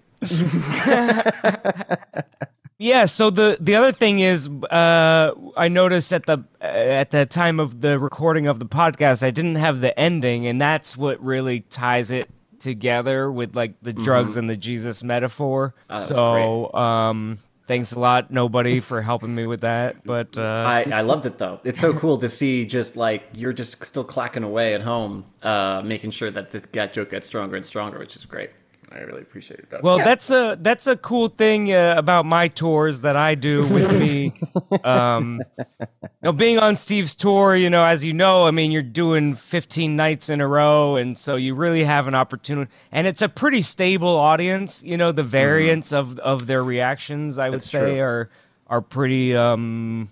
[2.79, 3.05] Yeah.
[3.05, 7.81] So the the other thing is, uh, I noticed at the at the time of
[7.81, 12.11] the recording of the podcast, I didn't have the ending, and that's what really ties
[12.11, 15.75] it together with like the drugs and the Jesus metaphor.
[15.89, 20.03] that's so, um, thanks a lot, nobody, for helping me with that.
[20.05, 21.61] But uh, I, I loved it though.
[21.63, 25.83] It's so cool to see just like you're just still clacking away at home, uh,
[25.85, 28.51] making sure that the, that joke gets stronger and stronger, which is great.
[28.93, 29.71] I really appreciate it.
[29.71, 29.81] Though.
[29.83, 33.91] Well, that's a that's a cool thing uh, about my tours that I do with
[33.99, 34.33] me.
[34.85, 35.87] um, you
[36.23, 39.97] know, being on Steve's tour, you know, as you know, I mean, you're doing 15
[39.97, 42.71] nights in a row, and so you really have an opportunity.
[42.93, 44.83] And it's a pretty stable audience.
[44.85, 48.01] You know, the variance of of their reactions, I would That's say, true.
[48.01, 48.31] are
[48.69, 50.11] are pretty um,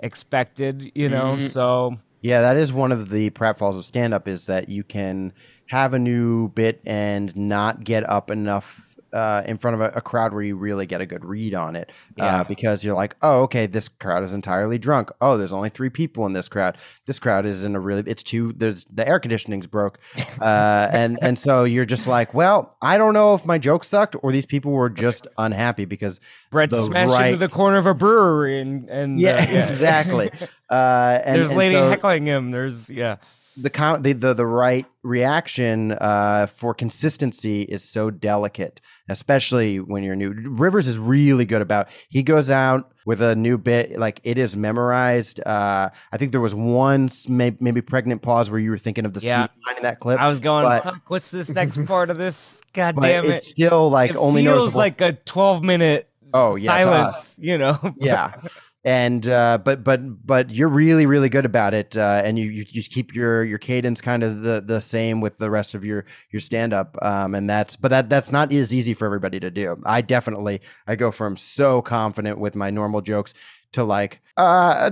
[0.00, 0.92] expected.
[0.94, 4.68] You know, so Yeah, that is one of the pratfalls of stand up is that
[4.68, 5.32] you can
[5.66, 10.00] have a new bit and not get up enough uh, in front of a, a
[10.00, 11.92] crowd where you really get a good read on it.
[12.16, 12.40] Yeah.
[12.40, 15.10] Uh, because you're like, oh, okay, this crowd is entirely drunk.
[15.20, 16.76] Oh, there's only three people in this crowd.
[17.06, 19.98] This crowd is in a really, it's two, there's the air conditioning's broke.
[20.40, 24.16] Uh, and, and so you're just like, well, I don't know if my joke sucked
[24.20, 27.94] or these people were just unhappy because Brett smashed right- into the corner of a
[27.94, 29.70] brewery, and and yeah, uh, yeah.
[29.70, 30.30] exactly.
[30.70, 32.50] Uh, and, There's and lady so- heckling him.
[32.50, 33.16] There's yeah.
[33.56, 40.02] The, com- the the the right reaction uh, for consistency is so delicate, especially when
[40.02, 40.32] you're new.
[40.48, 41.88] Rivers is really good about.
[42.08, 45.40] He goes out with a new bit, like it is memorized.
[45.46, 49.12] Uh, I think there was one may- maybe pregnant pause where you were thinking of
[49.14, 49.46] the Yeah.
[49.46, 50.20] speed line in that clip.
[50.20, 52.62] I was going, but- what's this next part of this?
[52.72, 53.50] God damn it's it.
[53.50, 54.78] still like it only feels noticeable.
[54.80, 57.78] like a 12 minute Oh, yeah, silence, you know?
[57.98, 58.32] yeah
[58.84, 62.64] and uh but but but you're really really good about it uh and you you,
[62.68, 66.04] you keep your your cadence kind of the the same with the rest of your
[66.30, 69.50] your stand up um and that's but that that's not as easy for everybody to
[69.50, 69.80] do.
[69.86, 73.32] I definitely i go from so confident with my normal jokes
[73.72, 74.90] to like uh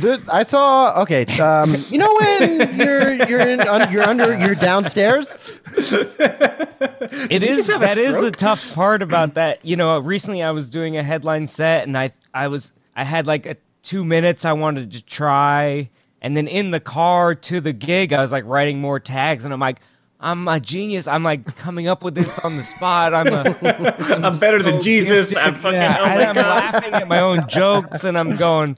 [0.00, 4.54] th- i saw okay um you know when you're you're in un, you're under you're
[4.54, 5.36] downstairs?
[7.30, 9.64] It is just have a that is the tough part about that.
[9.64, 13.26] You know, recently I was doing a headline set and I I was I had
[13.26, 17.72] like a 2 minutes I wanted to try and then in the car to the
[17.72, 19.80] gig I was like writing more tags and I'm like
[20.22, 21.08] I'm a genius.
[21.08, 23.14] I'm like coming up with this on the spot.
[23.14, 23.56] I'm a
[24.22, 25.28] I'm better than Jesus.
[25.30, 25.38] gifted.
[25.38, 25.80] I'm fucking.
[25.80, 26.46] Yeah, oh I'm God.
[26.46, 28.76] laughing at my own jokes, and I'm going,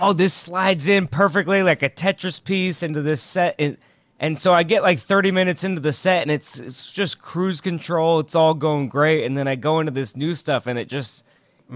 [0.00, 3.78] "Oh, this slides in perfectly like a Tetris piece into this set." And,
[4.18, 7.60] and so I get like 30 minutes into the set, and it's it's just cruise
[7.60, 8.18] control.
[8.18, 11.24] It's all going great, and then I go into this new stuff, and it just.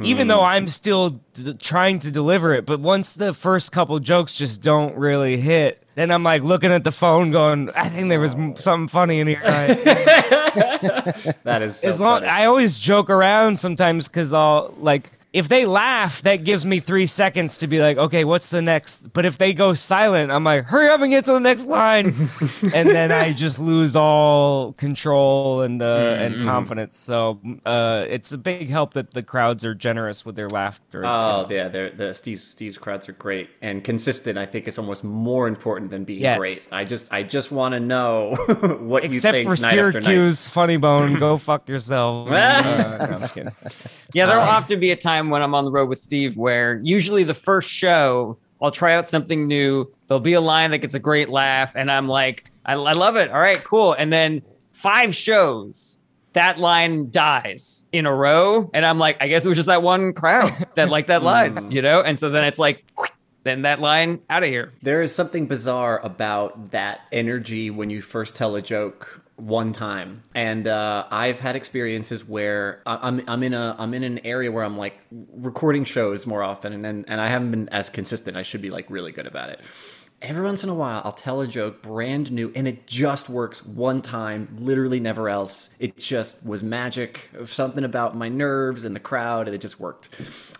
[0.02, 0.46] Even though mm.
[0.46, 4.94] I'm still d- trying to deliver it, but once the first couple jokes just don't
[4.96, 8.52] really hit, then I'm like looking at the phone, going, "I think there was m-
[8.52, 8.54] oh.
[8.60, 9.40] something funny in here."
[11.44, 12.28] That is so as long funny.
[12.28, 17.04] I always joke around sometimes because I'll like if they laugh, that gives me three
[17.06, 19.12] seconds to be like, okay, what's the next?
[19.12, 22.30] But if they go silent, I'm like, hurry up and get to the next line,
[22.74, 26.96] and then I just lose all control and uh, and confidence.
[26.96, 31.02] So uh, it's a big help that the crowds are generous with their laughter.
[31.04, 34.38] Oh yeah, they're, the Steve's Steve's crowds are great and consistent.
[34.38, 36.38] I think is almost more important than being Yes.
[36.38, 36.66] great.
[36.72, 38.34] I just I just want to know
[38.80, 40.04] what Except you think for night after night.
[40.06, 42.32] Syracuse, Funny Bone, go fuck yourselves.
[42.32, 43.52] Uh, no, I'm just kidding.
[44.14, 47.24] Yeah, there'll often be a time when I'm on the road with Steve where usually
[47.24, 49.90] the first show I'll try out something new.
[50.06, 53.16] There'll be a line that gets a great laugh, and I'm like, I, I love
[53.16, 53.30] it.
[53.30, 53.92] All right, cool.
[53.92, 55.98] And then five shows,
[56.32, 59.82] that line dies in a row, and I'm like, I guess it was just that
[59.82, 61.26] one crowd that liked that hmm.
[61.26, 62.02] line, you know.
[62.02, 62.84] And so then it's like,
[63.44, 64.72] then that line out of here.
[64.82, 70.22] There is something bizarre about that energy when you first tell a joke one time,
[70.34, 74.64] and uh, I've had experiences where I'm I'm in a I'm in an area where
[74.64, 78.36] I'm like recording shows more often, and and, and I haven't been as consistent.
[78.36, 79.60] I should be like really good about it.
[80.20, 83.64] Every once in a while, I'll tell a joke brand new, and it just works
[83.64, 85.70] one time, literally never else.
[85.78, 89.78] It just was magic, of something about my nerves and the crowd, and it just
[89.78, 90.08] worked.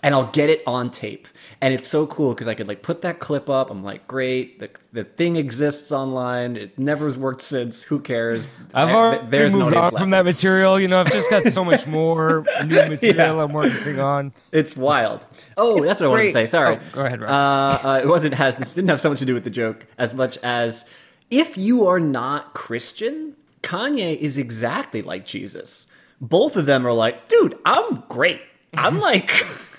[0.05, 1.27] And I'll get it on tape,
[1.61, 3.73] and it's so cool because I could like put that clip up.
[3.73, 6.57] I'm like, great, the, the thing exists online.
[6.57, 7.83] It never has worked since.
[7.83, 8.47] Who cares?
[8.73, 10.81] I've already there's moved audience on from that material.
[10.81, 14.33] You know, I've just got so much more new material I'm working on.
[14.53, 15.27] It's wild.
[15.57, 16.47] Oh, It's that's what I wanted to say.
[16.47, 16.77] Sorry.
[16.77, 17.31] Oh, go ahead, Rob.
[17.31, 19.87] Uh, uh, it wasn't has this didn't have so much to do with the joke
[19.99, 20.85] as much as
[21.31, 25.87] if you are not Christian Kanye is exactly like Jesus.
[26.21, 28.41] Both of them are like, dude, I'm great.
[28.75, 29.31] I'm like,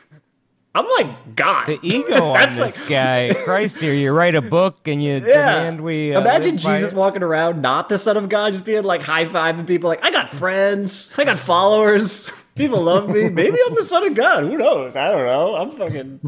[0.75, 1.67] I'm like God.
[1.67, 3.33] The ego on That's this like- guy.
[3.43, 6.93] Christ here, you write a book and you demand we uh, Imagine live by Jesus
[6.93, 10.11] walking around, not the Son of God, just being like high fiving people, like, I
[10.11, 13.29] got friends, I got followers, people love me.
[13.29, 14.43] Maybe I'm the Son of God.
[14.43, 14.95] Who knows?
[14.95, 15.55] I don't know.
[15.55, 16.19] I'm fucking,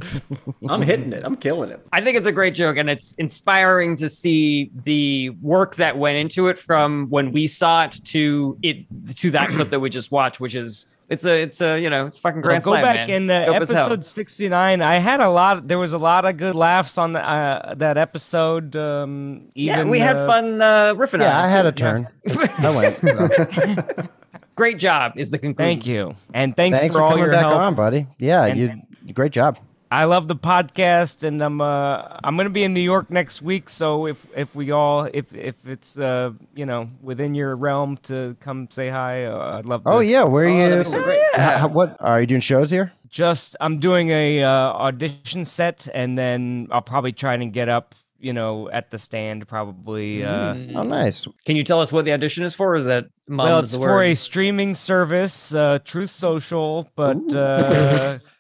[0.67, 1.23] I'm hitting it.
[1.23, 1.86] I'm killing it.
[1.93, 6.17] I think it's a great joke, and it's inspiring to see the work that went
[6.17, 8.86] into it from when we saw it to it
[9.17, 12.08] to that clip that we just watched, which is it's a it's a you know
[12.08, 13.24] it's fucking grand go slam, back man.
[13.24, 13.86] in uh, Dope as hell.
[13.86, 17.21] episode 69 i had a lot there was a lot of good laughs on the,
[17.24, 21.45] uh, that episode um Yeah, even we had uh, fun uh, riffing on Yeah, it.
[21.45, 21.67] I had too.
[21.67, 22.08] a turn.
[22.60, 22.97] I went.
[22.97, 24.10] so.
[24.56, 25.69] Great job is the conclusion.
[25.69, 28.08] thank you and thanks, Thanks for, for all coming your back help on, buddy.
[28.17, 29.58] Yeah, And- you great job.
[29.91, 33.69] I love the podcast and i'm uh i'm gonna be in new york next week
[33.69, 38.36] so if if we all if if it's uh you know within your realm to
[38.39, 40.69] come say hi uh, i'd love to Oh yeah, where are you?
[40.69, 41.21] that'd be so great.
[41.36, 42.91] H- h- what are you doing shows here?
[43.10, 44.49] just i'm doing a uh,
[44.88, 49.45] audition set and then i'll probably try and get up you know at the stand
[49.49, 51.27] probably uh Oh, nice.
[51.43, 52.75] Can you tell us what the audition is for?
[52.75, 54.04] Is that well, it's for word?
[54.04, 58.19] a streaming service, uh, Truth Social, but uh,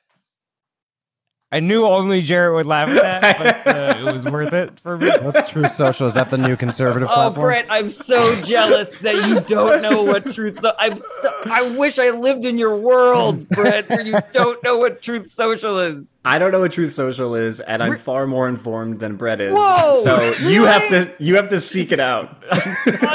[1.51, 4.97] I knew only Jarrett would laugh at that, but uh, it was worth it for
[4.97, 5.09] me.
[5.21, 6.07] What's Truth Social?
[6.07, 7.45] Is that the new conservative Oh, platform?
[7.47, 10.59] Brett, I'm so jealous that you don't know what truth.
[10.59, 11.31] So I'm so.
[11.45, 15.79] I wish I lived in your world, Brett, where you don't know what truth social
[15.79, 16.05] is.
[16.23, 19.51] I don't know what Truth Social is, and I'm far more informed than Brett is.
[19.55, 22.43] Whoa, so you have to you have to seek it out.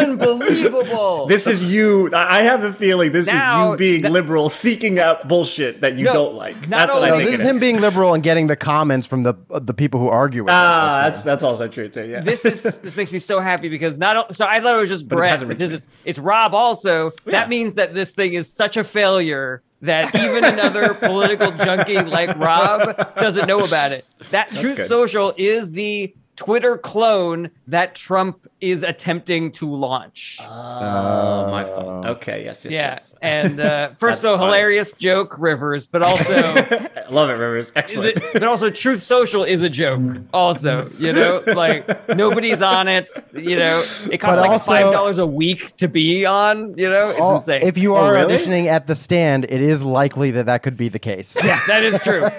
[0.00, 1.26] Unbelievable.
[1.28, 2.10] this is you.
[2.12, 5.80] I I have a feeling this Now, is you being that- liberal, seeking out bullshit
[5.82, 6.56] that you No, don't like.
[6.68, 8.46] not That's what I only- No, think this it is him being liberal and getting
[8.48, 10.58] the comments from the the people who argue with him.
[10.58, 12.04] Ah, that's that's also true too.
[12.06, 12.20] Yeah.
[12.20, 15.08] this is this makes me so happy because not so I thought it was just
[15.08, 17.12] But it Brett, hasn't but this is it's Rob also.
[17.24, 17.32] Yeah.
[17.32, 22.36] That means that this thing is such a failure that even another political junkie like
[22.38, 24.04] Rob doesn't know about it.
[24.30, 24.86] That Truth good.
[24.86, 30.38] Social is the Twitter clone that Trump is attempting to launch.
[30.42, 32.06] oh, my fault.
[32.06, 32.44] Okay.
[32.44, 32.64] Yes.
[32.64, 33.14] yes yeah, Yes.
[33.22, 34.46] and uh, first, That's so funny.
[34.46, 36.34] hilarious joke, Rivers, but also.
[37.10, 37.72] Love it, Rivers.
[37.76, 38.16] Excellent.
[38.18, 40.00] it- but also Truth Social is a joke.
[40.34, 43.10] Also, you know, like nobody's on it.
[43.34, 46.74] You know, it costs But like also- five dollars a week to be on.
[46.76, 47.62] You know, it's Oh, insane.
[47.62, 48.36] if you Oh, are really?
[48.38, 51.36] auditioning at the stand, it is likely that that could be the case.
[51.44, 52.26] yeah, that is true.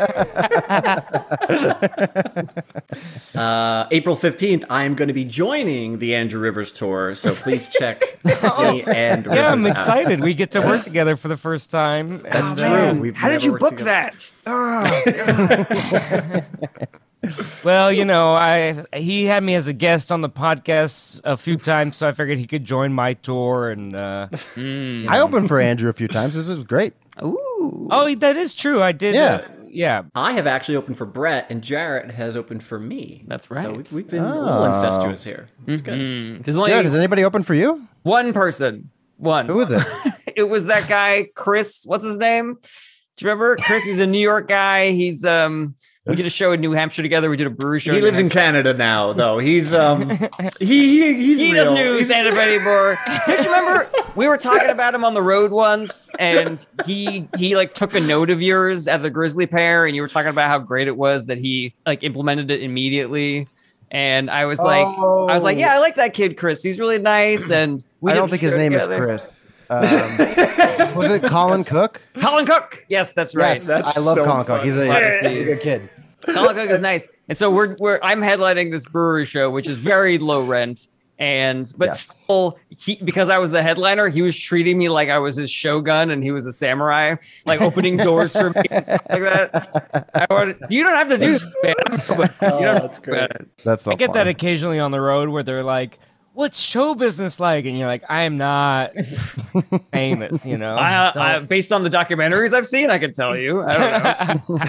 [3.36, 7.70] Uh, April 15th, I am going to be joining the Andrew Rivers tour, so please
[7.70, 9.72] check me and Rivers Yeah, I'm out.
[9.72, 10.22] excited.
[10.22, 12.22] We get to work together for the first time.
[12.24, 12.68] That's and, true.
[12.68, 14.12] uh, We've How did you book together.
[14.14, 14.34] that?
[17.20, 17.24] Oh,
[17.64, 21.58] well, you know, I he had me as a guest on the podcast a few
[21.58, 23.70] times, so I figured he could join my tour.
[23.72, 26.36] And uh, I opened for Andrew a few times.
[26.36, 26.94] This is great.
[27.22, 27.88] Ooh.
[27.92, 28.82] oh, that is true.
[28.82, 29.16] I did.
[29.16, 29.36] Yeah.
[29.36, 29.48] uh,
[29.78, 30.04] yeah.
[30.16, 33.24] I have actually opened for Brett, and Jarrett has opened for me.
[33.28, 33.78] That's So right.
[33.78, 34.66] we've, we've been a little Oh.
[34.66, 35.50] incestuous here.
[35.68, 35.94] It's good.
[36.00, 37.88] Mm, There's only Jared, is anybody open for you?
[38.04, 38.90] one person.
[39.18, 39.46] One.
[39.48, 39.86] Who is it?
[40.36, 41.84] it was that guy, Chris.
[41.86, 42.56] What's his name?
[42.56, 43.56] Do you remember?
[43.58, 44.92] Chris, he's a New York guy.
[44.92, 45.76] He's um
[46.08, 47.30] we did a show in New Hampshire together.
[47.30, 47.94] We did a brewery show.
[47.94, 49.38] He lives in Canada now, though.
[49.40, 50.10] He's um,
[50.60, 51.64] he, he he's He real.
[51.66, 52.98] doesn't do He's- stand anymore.
[53.28, 57.56] Don't you remember we were talking about him on the road once, and he he
[57.56, 60.48] like took a note of yours at the Grisly Pear, and you were talking about
[60.50, 63.48] how great it was that he like implemented it immediately.
[63.90, 66.62] And I was like, I was like, yeah, I like that kid, Chris.
[66.62, 67.50] He's really nice.
[67.50, 68.86] And we I don't think his show name is.
[68.86, 69.46] Chris.
[69.70, 69.82] Um,
[70.96, 72.02] was it Colin Cook?
[72.20, 72.86] Colin Cook.
[72.90, 73.56] Yes, that's right.
[73.56, 74.64] Yes, That's I love so Colin Cook.
[74.64, 75.30] He's a, funny.
[75.30, 75.90] he's a good kid.
[76.34, 77.10] Colin Cook is nice.
[77.30, 80.88] And so we're we're I'm headlining this brewery show, which is very low rent.
[81.20, 82.02] And but Yes.
[82.02, 85.50] still he because I was the headliner, he was treating me like I was his
[85.50, 87.16] shogun and he was a samurai,
[87.48, 90.10] like opening doors for me like that.
[90.14, 92.20] I wanted, you don't have to do that, man.
[92.60, 93.32] You don't oh, that's great.
[93.64, 95.98] That's so I get that occasionally on the road where they're like,
[96.38, 98.94] "What's show business like?" And you're like, "I am not
[99.92, 100.76] famous," you know.
[100.76, 103.64] I, I, based on the documentaries I've seen, I can tell you.
[103.64, 104.60] I don't know.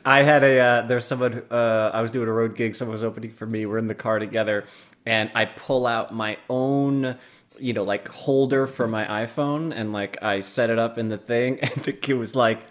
[0.06, 2.74] I had a uh, there's someone uh, I was doing a road gig.
[2.74, 3.66] Someone was opening for me.
[3.66, 4.64] We're in the car together,
[5.04, 7.18] and I pull out my own,
[7.58, 11.18] you know, like holder for my iPhone, and like I set it up in the
[11.18, 12.62] thing, and the kid was like,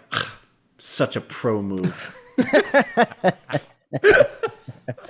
[0.78, 2.16] "Such a pro move."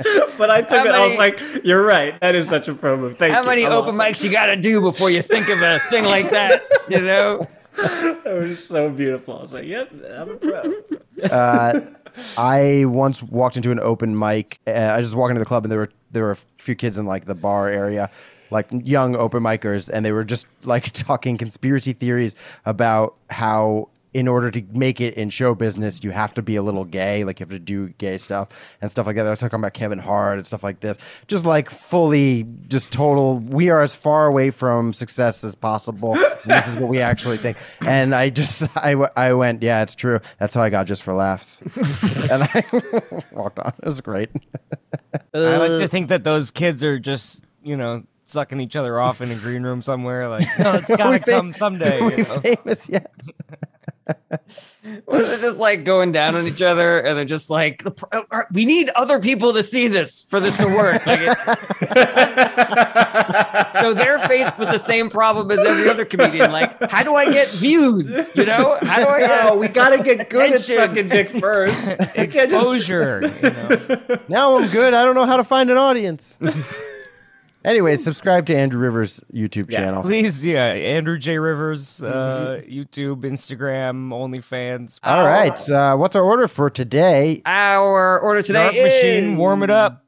[0.38, 0.94] but I took How it.
[0.94, 2.18] I was like, "You're right.
[2.20, 3.34] That is such a pro move." Thank you.
[3.34, 3.48] How you.
[3.48, 6.04] many I'm open awesome." mics you got to do before you think of a thing
[6.04, 6.62] like that?
[6.88, 7.46] You know.
[7.82, 9.38] It was so beautiful.
[9.38, 10.74] I was like, "Yep, I'm a pro."
[11.22, 11.80] Uh,
[12.38, 14.58] I once walked into an open mic.
[14.66, 16.74] Uh, I was just walked into the club, and there were there were a few
[16.74, 18.10] kids in like the bar area,
[18.50, 22.34] like young open micers, and they were just like talking conspiracy theories
[22.64, 26.62] about how in order to make it in show business, you have to be a
[26.62, 28.48] little gay, like you have to do gay stuff
[28.80, 29.22] and stuff like that.
[29.22, 30.96] They're talking about Kevin Hart and stuff like this,
[31.28, 33.38] just like fully, just total.
[33.38, 36.14] We are as far away from success as possible.
[36.44, 37.56] This is what we actually think.
[37.80, 40.20] And I just, I, I went, yeah, it's true.
[40.38, 41.60] That's how I got just for laughs,
[42.30, 42.64] and I
[43.32, 43.72] walked on.
[43.82, 44.30] It was great.
[45.34, 49.20] I like to think that those kids are just, you know, sucking each other off
[49.20, 50.28] in a green room somewhere.
[50.28, 52.00] Like, no, it's gotta come someday.
[52.00, 52.40] We you know?
[52.40, 53.12] famous yet?
[55.06, 58.24] Was it just like going down on each other, and they're just like, the, pro-
[58.30, 61.36] uh, "We need other people to see this for this to work." Like it-
[63.80, 66.50] so they're faced with the same problem as every other comedian.
[66.52, 68.08] Like, how do I get views?
[68.34, 69.44] You know, how do I get?
[69.44, 70.76] No, we gotta get good at Attention.
[70.76, 71.88] sucking dick first.
[72.14, 73.32] Exposure.
[73.42, 74.18] You know?
[74.28, 74.94] Now I'm good.
[74.94, 76.36] I don't know how to find an audience.
[77.64, 79.78] Anyway, subscribe to Andrew Rivers' YouTube Yeah.
[79.80, 80.02] channel.
[80.02, 80.66] Please, yeah.
[80.72, 81.38] Andrew J.
[81.38, 85.00] Rivers, uh, YouTube, Instagram, OnlyFans.
[85.02, 85.70] All right.
[85.70, 87.42] Uh, what's our order for today?
[87.46, 90.04] Our order today Snark is machine, warm it up.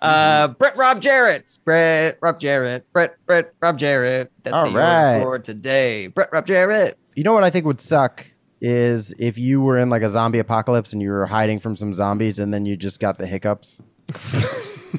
[0.00, 1.58] Uh, Brett Rob Jarrett.
[1.64, 2.92] Brett Rob Jarrett.
[2.92, 4.30] Brett Brett Rob Jarrett.
[4.44, 5.14] That's All the right.
[5.18, 6.06] order for today.
[6.06, 6.96] Brett Rob Jarrett.
[7.16, 8.24] You know what I think would suck
[8.60, 11.92] is if you were in like a zombie apocalypse and you were hiding from some
[11.92, 13.80] zombies and then you just got the hiccups.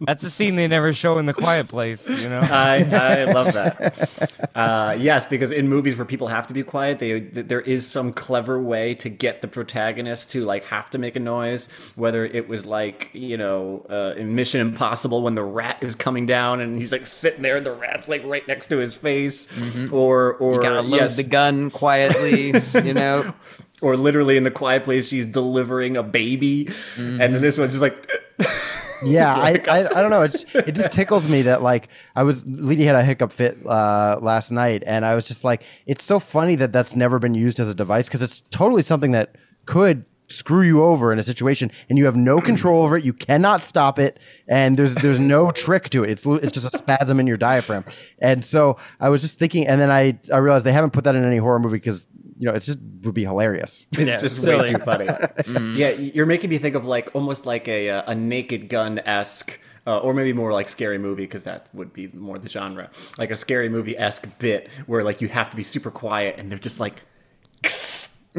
[0.00, 2.40] That's a scene they never show in The Quiet Place, you know?
[2.40, 4.30] I, I love that.
[4.54, 8.12] Uh, yes, because in movies where people have to be quiet, they there is some
[8.12, 11.68] clever way to get the protagonist to like have to make a noise.
[11.96, 16.26] Whether it was like you know uh, in Mission Impossible when the rat is coming
[16.26, 19.48] down and he's like sitting there and the rat's like right next to his face,
[19.90, 22.54] or or You gotta load yes, the gun quietly.
[22.84, 23.32] you know.
[23.84, 27.82] or literally in the Quiet Place she's delivering a baby, and then this one's just
[27.82, 28.10] like.
[29.04, 30.22] Yeah, I, I I don't know.
[30.22, 33.58] It just, it just tickles me that like I was Leedy had a hiccup fit
[33.66, 37.34] uh, last night, and I was just like, it's so funny that that's never been
[37.34, 41.22] used as a device because it's totally something that could screw you over in a
[41.22, 43.04] situation, and you have no control over it.
[43.04, 44.18] You cannot stop it,
[44.48, 46.10] and there's there's no trick to it.
[46.10, 47.84] It's it's just a spasm in your diaphragm,
[48.20, 51.14] and so I was just thinking, and then I I realized they haven't put that
[51.14, 52.08] in any horror movie because
[52.38, 53.84] you know it just would be hilarious.
[53.92, 54.58] It's Yeah, just silly.
[54.58, 55.08] way too funny.
[55.78, 59.58] Yeah, you're making me think of like almost like a uh, a Naked Gun esque.
[59.86, 63.30] Uh, or maybe more like scary movie because that would be more the genre, like
[63.30, 66.58] a scary movie esque bit where like you have to be super quiet and they're
[66.58, 67.02] just like,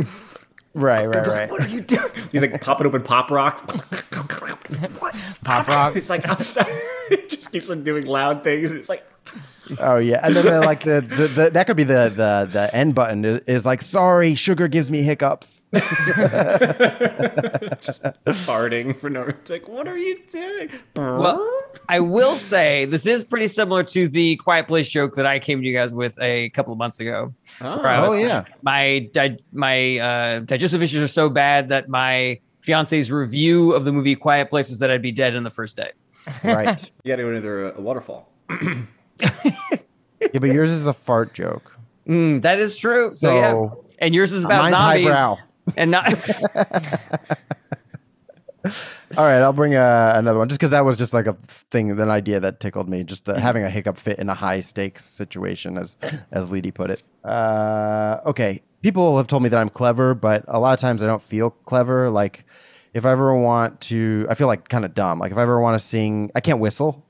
[0.73, 1.49] Right, right, right.
[1.49, 3.61] "What are you doing?" He's like popping open pop rocks.
[4.99, 5.37] what?
[5.45, 5.95] Pop rocks.
[5.95, 6.73] It's like I'm sorry.
[7.11, 8.71] it just keeps on doing loud things.
[8.71, 9.05] It's like
[9.79, 12.69] Oh yeah, and then the, like the, the, the that could be the the the
[12.75, 15.63] end button is, is like sorry, sugar gives me hiccups.
[15.73, 15.83] Just
[18.45, 19.39] farting for no reason.
[19.49, 20.69] Like, what are you doing?
[20.95, 21.43] Well,
[21.89, 25.61] I will say this is pretty similar to the Quiet Place joke that I came
[25.61, 27.33] to you guys with a couple of months ago.
[27.59, 28.43] where I Oh, was- yeah.
[28.61, 33.91] my di- my uh, digestive issues are so bad that my fiance's review of the
[33.91, 35.91] movie Quiet Place was that I'd be dead in the first day.
[36.43, 36.91] right.
[37.03, 38.29] You got to go into a waterfall.
[40.21, 41.77] Yeah, but yours is a fart joke.
[42.07, 43.13] Mm, that is true.
[43.13, 45.35] So, So- yeah, and yours is about zombies highbrow.
[45.77, 46.05] and not.
[49.17, 51.33] All right, I'll bring uh, another one just because that was just like a
[51.69, 53.03] thing, an idea that tickled me.
[53.03, 55.95] Just uh, having a hiccup fit in a high stakes situation, as
[56.31, 57.03] as Leedy put it.
[57.23, 61.05] Uh, okay, people have told me that I'm clever, but a lot of times I
[61.05, 62.09] don't feel clever.
[62.09, 62.43] Like
[62.95, 65.19] if I ever want to, I feel like kind of dumb.
[65.19, 67.05] Like if I ever want to sing, I can't whistle.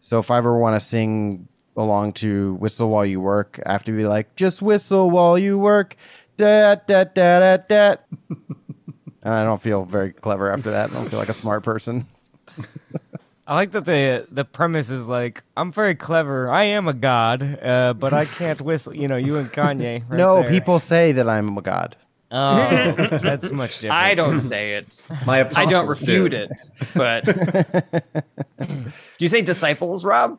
[0.00, 3.84] So if I ever want to sing along to "Whistle While You Work," I have
[3.84, 5.96] to be like, "Just whistle while you work."
[6.36, 7.96] Da da da da da.
[9.22, 10.90] And I don't feel very clever after that.
[10.90, 12.06] I don't feel like a smart person.
[13.46, 16.48] I like that the the premise is like I'm very clever.
[16.50, 18.96] I am a god, uh, but I can't whistle.
[18.96, 20.08] You know, you and Kanye.
[20.08, 20.50] Right no, there.
[20.50, 21.96] people say that I'm a god.
[22.30, 22.92] Oh,
[23.22, 24.00] that's much different.
[24.00, 25.04] I don't say it.
[25.26, 26.36] My I don't refute do.
[26.36, 26.70] it.
[26.94, 27.24] But
[28.56, 30.38] do you say disciples, Rob?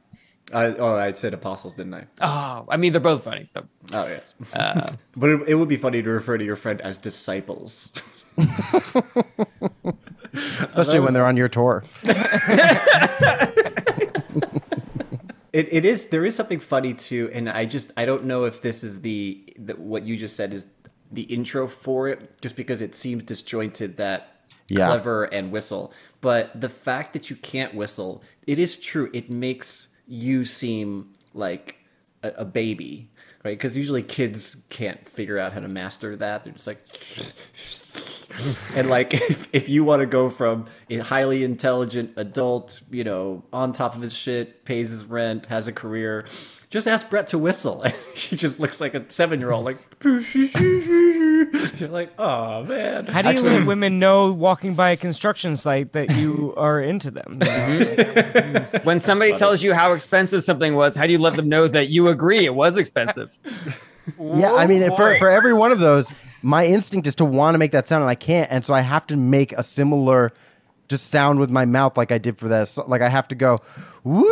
[0.53, 2.07] I, oh, I said apostles, didn't I?
[2.21, 3.47] Oh, I mean they're both funny.
[3.53, 4.33] So Oh yes.
[4.53, 7.91] Uh, but it, it would be funny to refer to your friend as disciples.
[10.33, 11.83] Especially when they're on your tour.
[15.53, 18.61] It, it is there is something funny too, and I just I don't know if
[18.61, 20.67] this is the, the what you just said is
[21.11, 24.85] the intro for it, just because it seems disjointed that Yeah.
[24.87, 25.91] clever and whistle.
[26.21, 29.09] But the fact that you can't whistle, it is true.
[29.11, 31.77] It makes you seem like
[32.21, 33.09] a, a baby,
[33.45, 33.57] right?
[33.57, 36.43] Because usually kids can't figure out how to master that.
[36.43, 36.85] They're just like,
[38.75, 43.43] and like if, if you want to go from a highly intelligent adult, you know,
[43.53, 46.27] on top of his shit, pays his rent, has a career,
[46.71, 47.83] just ask Brett to whistle.
[47.91, 53.05] And she just looks like a seven year old, like you're like, oh man.
[53.07, 57.11] How do you let women know walking by a construction site that you are into
[57.11, 57.39] them?
[57.39, 58.85] Mm-hmm.
[58.85, 61.89] When somebody tells you how expensive something was, how do you let them know that
[61.89, 63.37] you agree it was expensive?
[64.19, 66.11] Yeah, I mean, for, for every one of those,
[66.41, 68.81] my instinct is to want to make that sound, and I can't, and so I
[68.81, 70.33] have to make a similar,
[70.91, 72.67] just sound with my mouth, like I did for that.
[72.69, 73.57] So- Like I have to go,
[74.03, 74.23] woo.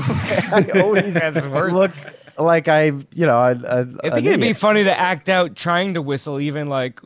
[0.00, 1.72] I always That's worse.
[1.72, 1.90] look
[2.38, 5.94] like I, you know, I, I, I think it'd be funny to act out trying
[5.94, 7.00] to whistle, even like,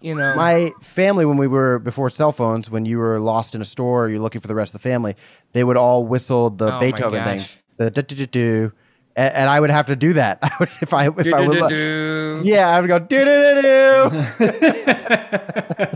[0.00, 0.34] you know.
[0.36, 4.04] my family when we were before cell phones when you were lost in a store
[4.04, 5.16] or you're looking for the rest of the family
[5.52, 7.40] they would all whistle the Oh beethoven thing
[7.76, 8.72] the do do do do
[9.16, 11.58] and, and i would have to do that I would, if i if i would
[11.58, 12.42] lo- Do-do-do-do.
[12.48, 13.62] yeah i would go do do do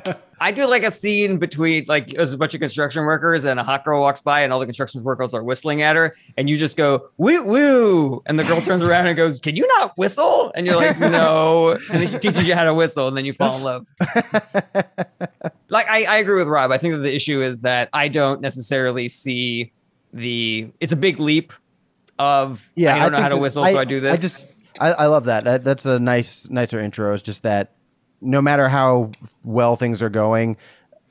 [0.04, 3.60] do I do like a scene between like there's a bunch of construction workers and
[3.60, 6.50] a hot girl walks by and all the construction workers are whistling at her and
[6.50, 9.96] you just go woo woo and the girl turns around and goes can you not
[9.96, 10.50] whistle?
[10.56, 11.78] And you're like no.
[11.90, 13.86] And then she teaches you how to whistle and then you fall in love.
[15.68, 16.70] Like I, I agree with Rob.
[16.70, 19.72] I think that the issue is that I don't necessarily see
[20.12, 21.54] the it's a big leap
[22.18, 24.18] of yeah I don't know how to whistle so I do this.
[24.18, 25.44] I just I, I love that.
[25.44, 27.72] that that's a nice nicer intro it's just that
[28.22, 29.10] no matter how
[29.44, 30.56] well things are going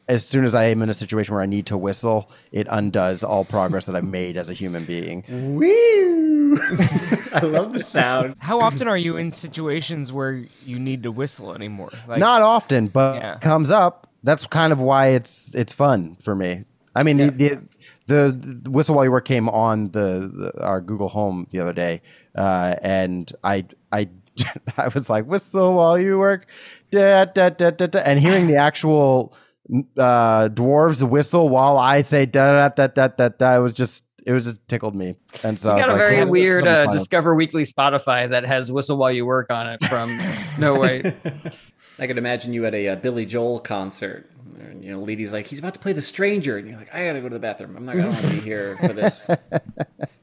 [0.07, 3.23] as soon as I am in a situation where I need to whistle, it undoes
[3.23, 5.23] all progress that I've made as a human being.
[5.29, 6.57] Woo!
[7.33, 8.35] I love the sound.
[8.39, 11.91] How often are you in situations where you need to whistle anymore?
[12.07, 13.35] Like, Not often, but Yeah.
[13.35, 14.07] it comes up.
[14.23, 16.65] That's kind of why it's it's fun for me.
[16.93, 17.61] I mean, the, the
[18.07, 21.73] the the whistle while you work came on the, the our Google Home the other
[21.73, 22.01] day,
[22.35, 24.09] uh, and I I
[24.77, 26.47] I was like whistle while you work,
[26.91, 29.35] da, da, da, da, da, and hearing the actual
[29.97, 34.03] uh, dwarves whistle while I say da da da da da da, it was just
[34.25, 36.67] it was just tickled me, and so I You got a like, very yeah, weird
[36.67, 36.91] uh.
[36.91, 40.19] Discover Weekly Spotify that has "Whistle While You Work" on it from
[40.55, 41.15] Snow White.
[41.97, 44.29] I could imagine you at a uh, Billy Joel concert.
[44.59, 46.57] And, you know, Leedy's like, he's about to play The Stranger.
[46.57, 47.75] And you're like, I gotta go to the bathroom.
[47.75, 49.27] I'm not gonna want to be here for this.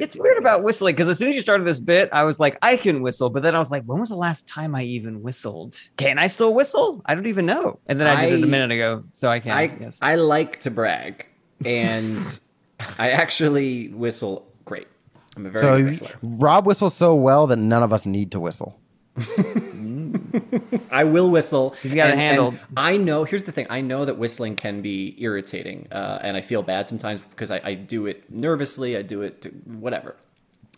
[0.00, 2.58] It's weird about whistling because as soon as you started this bit, I was like,
[2.62, 5.22] I can whistle, but then I was like, when was the last time I even
[5.22, 5.76] whistled?
[5.96, 7.02] Can I still whistle?
[7.06, 7.78] I don't even know.
[7.86, 9.52] And then I, did it a minute ago, so I can.
[9.52, 9.98] I, yes.
[10.00, 11.26] I like to brag.
[11.64, 12.24] And
[12.98, 14.88] I actually whistle great.
[15.36, 16.10] I'm a very So good whistler.
[16.22, 18.78] Rob whistles so well that none of us need to whistle.
[20.90, 21.70] I will whistle.
[21.82, 22.58] He's got it and- and handled.
[22.76, 23.24] I know.
[23.24, 23.66] Here's the thing.
[23.70, 27.60] I know that whistling can be irritating, uh, and I feel bad sometimes because I,
[27.62, 28.96] I do it nervously.
[28.96, 30.16] I do it to, whatever.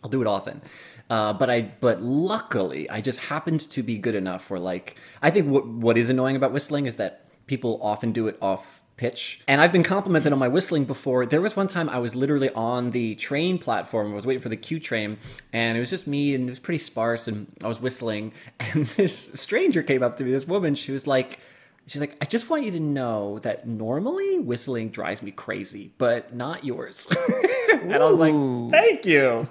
[0.05, 0.61] I'll do it often.
[1.09, 4.97] Uh, but I, but luckily, I just happened to be good enough for like.
[5.23, 8.82] I think what what is annoying about whistling is that people often do it off
[9.03, 9.41] pitch.
[9.49, 11.27] And I've been complimented on my whistling before.
[11.27, 14.13] There was one time I was literally on the train platform.
[14.13, 15.19] I was waiting for the Q train,
[15.53, 17.27] and it was just me, and it was pretty sparse.
[17.27, 20.31] And I was whistling, and this stranger came up to me.
[20.31, 21.41] This woman, she was like.
[21.87, 26.35] She's like, I just want you to know that normally whistling drives me crazy, but
[26.35, 27.09] not yours.
[27.73, 28.35] and I was like,
[28.71, 29.49] thank you.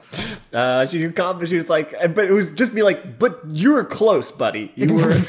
[0.54, 1.48] Uh, she called me.
[1.48, 4.72] She was like, but it was just me like, but you were close, buddy.
[4.76, 5.22] You were.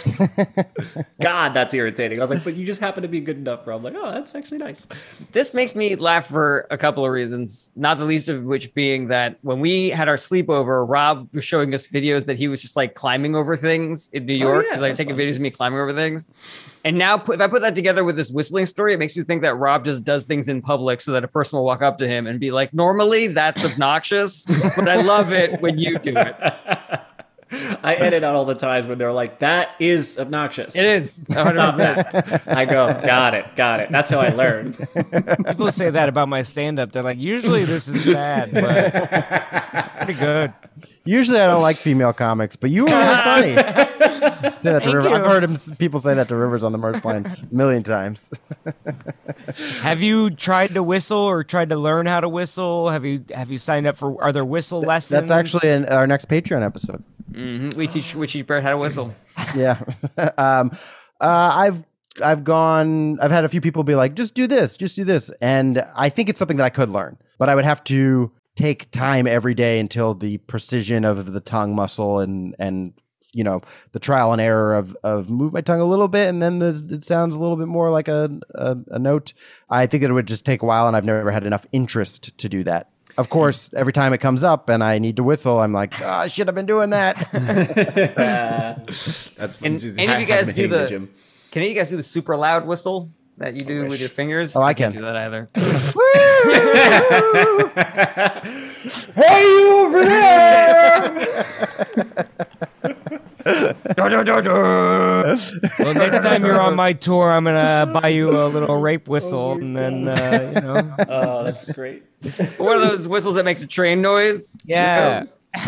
[1.21, 2.21] God, that's irritating.
[2.21, 3.77] I was like, but you just happen to be good enough, bro.
[3.77, 4.87] I'm like, oh, that's actually nice.
[5.33, 9.09] this makes me laugh for a couple of reasons, not the least of which being
[9.09, 12.77] that when we had our sleepover, Rob was showing us videos that he was just
[12.77, 14.65] like climbing over things in New York.
[14.65, 15.25] Oh, yeah, He's like taking fun.
[15.25, 16.29] videos of me climbing over things.
[16.85, 19.43] And now, if I put that together with this whistling story, it makes me think
[19.43, 22.09] that Rob just does things in public so that a person will walk up to
[22.09, 24.45] him and be like, "Normally, that's obnoxious,
[24.77, 26.37] but I love it when you do it."
[27.83, 30.75] I edit out all the times when they're like, that is obnoxious.
[30.75, 32.05] It is 100.
[32.07, 33.91] percent I go, got it, got it.
[33.91, 34.73] That's how I learn.
[34.73, 36.93] People say that about my stand up.
[36.93, 40.55] They're like, usually this is bad, but pretty good.
[41.05, 43.53] Usually, I don't like female comics, but you were really funny.
[44.61, 45.09] say that to River.
[45.09, 45.15] you.
[45.15, 48.31] I've heard him, people say that to Rivers on the March Plane a million times.
[49.81, 52.91] Have you tried to whistle or tried to learn how to whistle?
[52.91, 55.29] Have you have you signed up for are there whistle lessons?
[55.29, 57.03] That's actually in our next Patreon episode.
[57.33, 57.75] Mhm.
[57.75, 59.15] We teach we teach Brett how to whistle.
[59.57, 59.81] Yeah.
[60.39, 60.71] um,
[61.21, 61.83] uh, I've
[62.23, 63.19] I've gone.
[63.21, 66.11] I've had a few people be like, "Just do this, just do this," and I
[66.11, 69.55] think it's something that I could learn, but I would have to take time every
[69.55, 72.93] day until the precision of the tongue muscle and and
[73.33, 73.63] you know
[73.93, 76.85] the trial and error of of move my tongue a little bit and then the,
[76.91, 79.33] it sounds a little bit more like a, a a note.
[79.71, 82.49] I think it would just take a while, and I've never had enough interest to
[82.49, 82.89] do that.
[83.19, 86.09] of course, every time it comes up and I need to whistle, I'm like, oh,
[86.09, 87.17] I should have been doing that.
[89.37, 91.11] That's And just any of you guys do hitting the- gym.
[91.51, 94.09] Can any of you guys do the super loud whistle that you do with your
[94.09, 94.57] fingers?
[94.57, 95.03] Oh, I can't can.
[95.03, 95.49] do that either.
[99.15, 100.05] hey, you over
[102.85, 102.97] there!
[105.79, 109.53] Well, next time you're on my tour, I'm gonna buy you a little rape whistle,
[109.53, 112.03] and then uh, you know, Oh, that's great.
[112.59, 114.57] One of those whistles that makes a train noise.
[114.65, 115.25] yeah.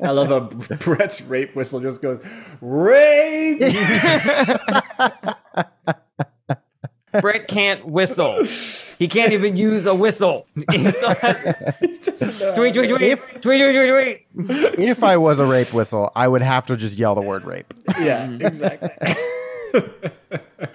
[0.00, 0.40] I love a
[0.76, 2.20] Brett's rape whistle just goes
[2.62, 3.60] rape.
[7.20, 8.44] Brett can't whistle.
[8.98, 10.46] He can't even use a whistle.
[10.70, 14.78] He still has- tweet, tweet, tweet, tweet, tweet, tweet, tweet.
[14.78, 17.72] if I was a rape whistle, I would have to just yell the word rape.
[18.00, 18.90] yeah, exactly.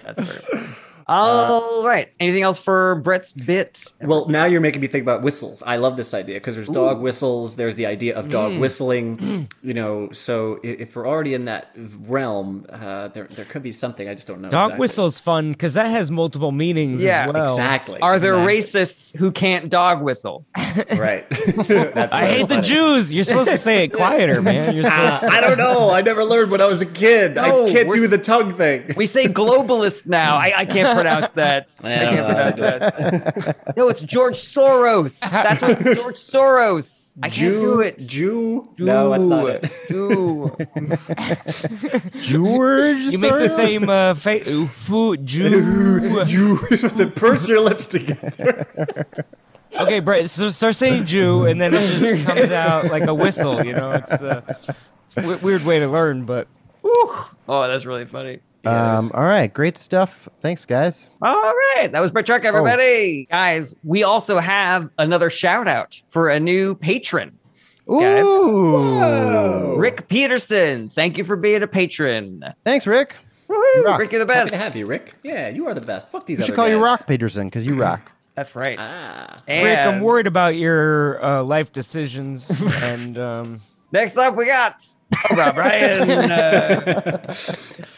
[0.04, 0.64] That's very
[1.06, 1.52] funny.
[1.52, 2.10] All right.
[2.20, 3.84] Anything else for Brett's bit?
[4.00, 5.62] Well, now you're making me think about whistles.
[5.64, 7.56] I love this idea because there's dog whistles.
[7.56, 9.48] There's the idea of dog whistling.
[9.62, 14.08] You know, so if we're already in that realm, uh, there there could be something
[14.08, 14.50] I just don't know.
[14.50, 14.80] Dog exactly.
[14.80, 17.54] whistle's fun because that has multiple meanings Yeah, as well.
[17.54, 18.00] Exactly.
[18.00, 18.82] Are there exactly.
[18.84, 20.46] racists who can't dog whistle?
[20.98, 21.24] Right.
[21.30, 22.60] That's I really hate the.
[22.60, 23.12] Jews.
[23.14, 24.74] You're supposed to say it quieter, man.
[24.74, 25.90] You're supposed Uh, I don't know.
[25.90, 27.36] I never learned when I was a kid.
[27.36, 28.92] No, I can't do the tongue thing.
[28.96, 30.36] We say globalist now.
[30.36, 31.72] I, I can't pronounce that.
[31.84, 33.56] I can't I pronounce that.
[33.76, 35.18] No, it's George Soros.
[35.30, 37.02] That's what George Soros.
[37.22, 37.98] I can't do it.
[38.00, 38.68] Jew?
[38.76, 39.72] No, that's not it.
[39.88, 40.56] Do.
[42.22, 46.24] George, You make the same uh, fa- ooh, fu- Jew.
[46.24, 46.24] Jew.
[46.26, 48.66] You have to purse your lips together.
[49.78, 53.64] Okay, Brett, so start saying Jew, and then it just comes out like a whistle.
[53.64, 54.42] You know, it's, uh,
[55.04, 56.48] it's a w- weird way to learn, but
[56.84, 57.28] Oh,
[57.68, 58.40] that's really funny.
[58.66, 60.28] Um, all right, great stuff.
[60.40, 61.10] Thanks, guys.
[61.22, 61.34] All
[61.76, 61.88] right.
[61.92, 63.26] That was Brett Truck, everybody.
[63.30, 67.38] Guys, we also have another shout out for a new patron.
[67.88, 68.24] Guys.
[68.24, 69.76] Ooh.
[69.76, 70.88] Rick Peterson.
[70.88, 72.42] Thank you for being a patron.
[72.64, 73.16] Thanks, Rick.
[73.48, 74.00] Woohoo, rock.
[74.00, 74.54] Rick, you're the Happy best.
[74.54, 75.14] to have you, Rick.
[75.22, 76.10] Yeah, you are the best.
[76.10, 76.82] Fuck these We should call you.
[76.82, 78.10] Rock Peterson because you rock.
[78.34, 78.78] That's right.
[78.80, 79.36] Ah.
[79.46, 83.60] Rick, I'm worried about your uh, life decisions, and um,
[83.94, 84.82] Next up, we got
[85.14, 86.10] Cobra Brian.
[86.10, 87.34] Uh,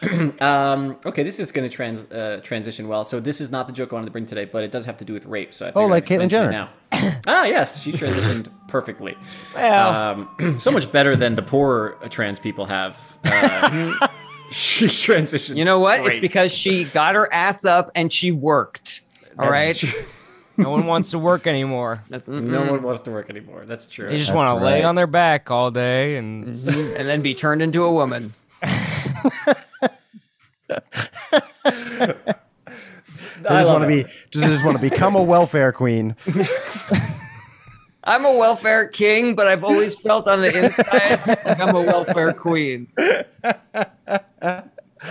[0.45, 3.03] Um, okay, this is going to trans uh, transition well.
[3.05, 4.99] So this is not the joke I wanted to bring today, but it does have
[4.99, 5.55] to do with rape.
[5.55, 6.51] So I Oh, like I'd Caitlyn Jenner.
[6.51, 6.69] Now.
[7.27, 9.17] ah, yes, she transitioned perfectly.
[9.55, 13.01] well, Um, so much better than the poor uh, trans people have.
[13.25, 14.09] Uh,
[14.51, 15.57] she transitioned.
[15.57, 16.01] you know what?
[16.01, 19.01] It's because she got her ass up and she worked.
[19.39, 19.69] All right.
[19.69, 20.05] That's true.
[20.57, 22.03] No one wants to work anymore.
[22.09, 23.65] That's- No one wants to work anymore.
[23.67, 24.09] That's true.
[24.09, 26.97] They just want to lay on their back all day, and mm-hmm.
[26.97, 28.35] and then be turned into a woman.
[33.49, 36.17] I I just want to be just, just want to become a welfare queen.
[38.05, 42.33] I'm a welfare king, but I've always felt on the inside like I'm a welfare
[42.33, 42.89] queen.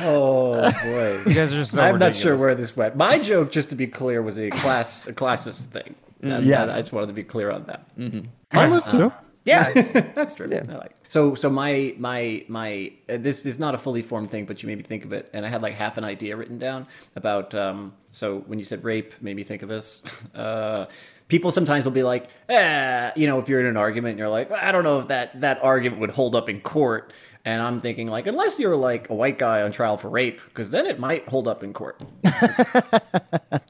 [0.01, 1.21] Oh boy.
[1.27, 1.81] you guys are so.
[1.81, 2.95] I'm not sure where this went.
[2.95, 5.95] My joke, just to be clear, was a class a classist thing.
[6.21, 6.69] And Yes.
[6.71, 7.85] I just wanted to be clear on that.
[7.97, 9.11] Mine was too.
[9.43, 9.71] Yeah.
[10.15, 10.47] That's true.
[10.49, 10.63] Yeah.
[10.69, 10.95] I like.
[11.07, 14.67] So, so my my my uh, this is not a fully formed thing, but you
[14.67, 17.53] made me think of it, and I had like half an idea written down about.
[17.53, 20.01] Um, so when you said rape, made me think of this.
[20.33, 20.87] Uh,
[21.27, 24.29] people sometimes will be like, eh, you know, if you're in an argument, and you're
[24.29, 27.13] like, I don't know if that that argument would hold up in court.
[27.45, 30.71] And I'm thinking like, unless you're like a white guy on trial for rape, because
[30.71, 32.01] then it might hold up in court.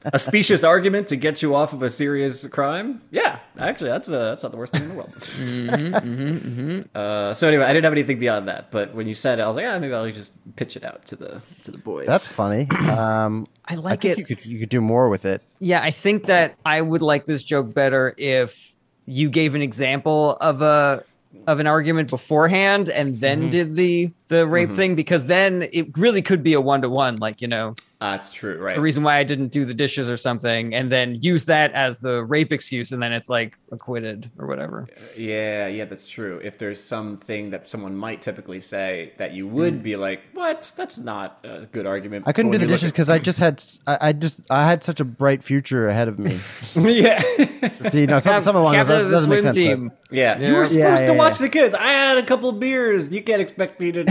[0.06, 3.02] a specious argument to get you off of a serious crime.
[3.10, 6.86] Yeah, actually, that's uh that's not the worst thing in the world.
[6.96, 8.70] Uh, so anyway, I didn't have anything beyond that.
[8.70, 11.04] But when you said it, I was like, ah, maybe I'll just pitch it out
[11.06, 12.06] to the to the boys.
[12.06, 12.68] That's funny.
[12.70, 14.18] Um, I I like think it.
[14.18, 15.42] you could you could do more with it.
[15.58, 18.74] Yeah, I think that I would like this joke better if
[19.06, 21.04] you gave an example of a
[21.46, 23.50] of an argument beforehand and then mm-hmm.
[23.50, 24.76] did the the rape mm-hmm.
[24.76, 28.12] thing because then it really could be a one to one like you know Ah,
[28.12, 28.76] that's true, right?
[28.76, 31.98] the reason why I didn't do the dishes or something and then use that as
[31.98, 34.86] the rape excuse and then it's like acquitted or whatever.
[34.94, 36.38] Uh, yeah, yeah, that's true.
[36.44, 39.54] If there's something that someone might typically say that you hmm.
[39.54, 40.72] would be like, "What?
[40.76, 44.12] That's not a good argument." I couldn't do the dishes because I just had I
[44.12, 46.38] just I had such a bright future ahead of me.
[46.74, 47.20] yeah,
[47.90, 49.56] See, you know, some, Cap- some along those lines of the doesn't make sense.
[49.56, 49.88] team.
[49.88, 50.38] but- yeah.
[50.38, 50.48] Yeah.
[50.48, 51.46] You were supposed yeah, to watch yeah.
[51.46, 51.74] the kids.
[51.74, 53.08] I had a couple beers.
[53.08, 54.04] You can't expect me to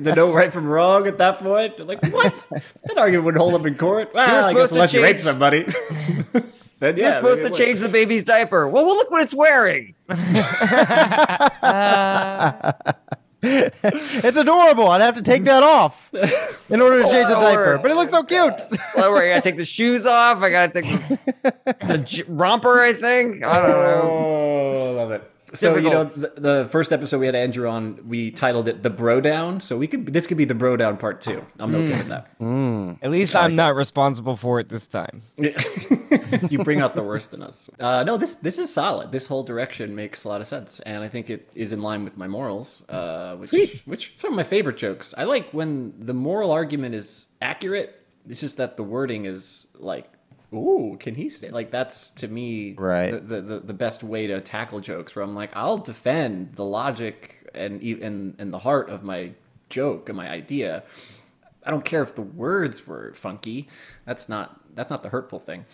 [0.00, 1.81] to know right from wrong at that point.
[1.84, 2.46] Like what?
[2.84, 4.12] that argument would hold up in court.
[4.14, 5.62] Well, I guess supposed to unless you rape change- somebody.
[6.80, 8.68] then yeah, You're supposed to change the baby's diaper.
[8.68, 9.94] Well, well, look what it's wearing.
[13.42, 14.88] it's adorable.
[14.88, 16.08] I'd have to take that off
[16.68, 18.52] in order to change the diaper, but it looks so cute.
[18.52, 20.38] Uh, well, I gotta take the shoes off.
[20.42, 22.80] I gotta take the, the j- romper.
[22.80, 23.42] I think.
[23.44, 24.00] I don't know.
[24.04, 25.28] Oh, love it.
[25.54, 28.90] So you know, the, the first episode we had Andrew on, we titled it "The
[28.90, 31.44] Bro Down." So we could this could be the Bro Down Part Two.
[31.58, 32.28] I'm okay with that.
[33.02, 35.22] At least I'm not responsible for it this time.
[36.48, 37.68] you bring out the worst in us.
[37.78, 39.12] Uh, no, this this is solid.
[39.12, 42.04] This whole direction makes a lot of sense, and I think it is in line
[42.04, 45.14] with my morals, uh, which which some of my favorite jokes.
[45.16, 47.98] I like when the moral argument is accurate.
[48.28, 50.08] It's just that the wording is like,
[50.52, 53.10] "Ooh, can he say?" Like that's to me Right.
[53.10, 55.14] the, the, the, the best way to tackle jokes.
[55.16, 59.32] Where I'm like, I'll defend the logic and e- and and the heart of my
[59.68, 60.82] joke and my idea.
[61.64, 63.68] I don't care if the words were funky.
[64.04, 65.64] That's not that's not the hurtful thing.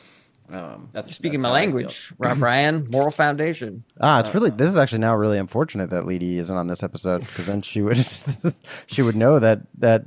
[0.50, 1.74] Um, that's Speaking that's my how I feel.
[1.74, 3.84] language, Rob Ryan, moral foundation.
[4.00, 4.48] Ah, it's really.
[4.50, 7.82] This is actually now really unfortunate that Leedy isn't on this episode because then she
[7.82, 7.98] would
[8.86, 10.04] she would know that that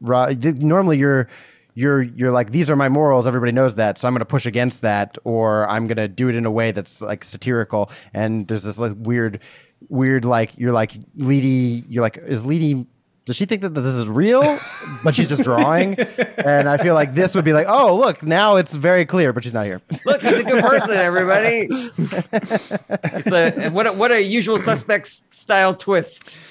[0.00, 1.28] Rob, normally you're
[1.74, 3.26] you're you're like these are my morals.
[3.26, 6.28] Everybody knows that, so I'm going to push against that, or I'm going to do
[6.28, 7.90] it in a way that's like satirical.
[8.12, 9.40] And there's this like weird
[9.88, 11.84] weird like you're like Leedy.
[11.88, 12.86] You're like is Leedy.
[13.24, 14.58] Does she think that this is real,
[15.04, 15.94] but she's just drawing?
[16.38, 19.44] and I feel like this would be like, oh, look, now it's very clear, but
[19.44, 19.80] she's not here.
[20.04, 21.68] Look, he's a good person, everybody.
[22.00, 26.40] it's a what a, what a usual suspects style twist.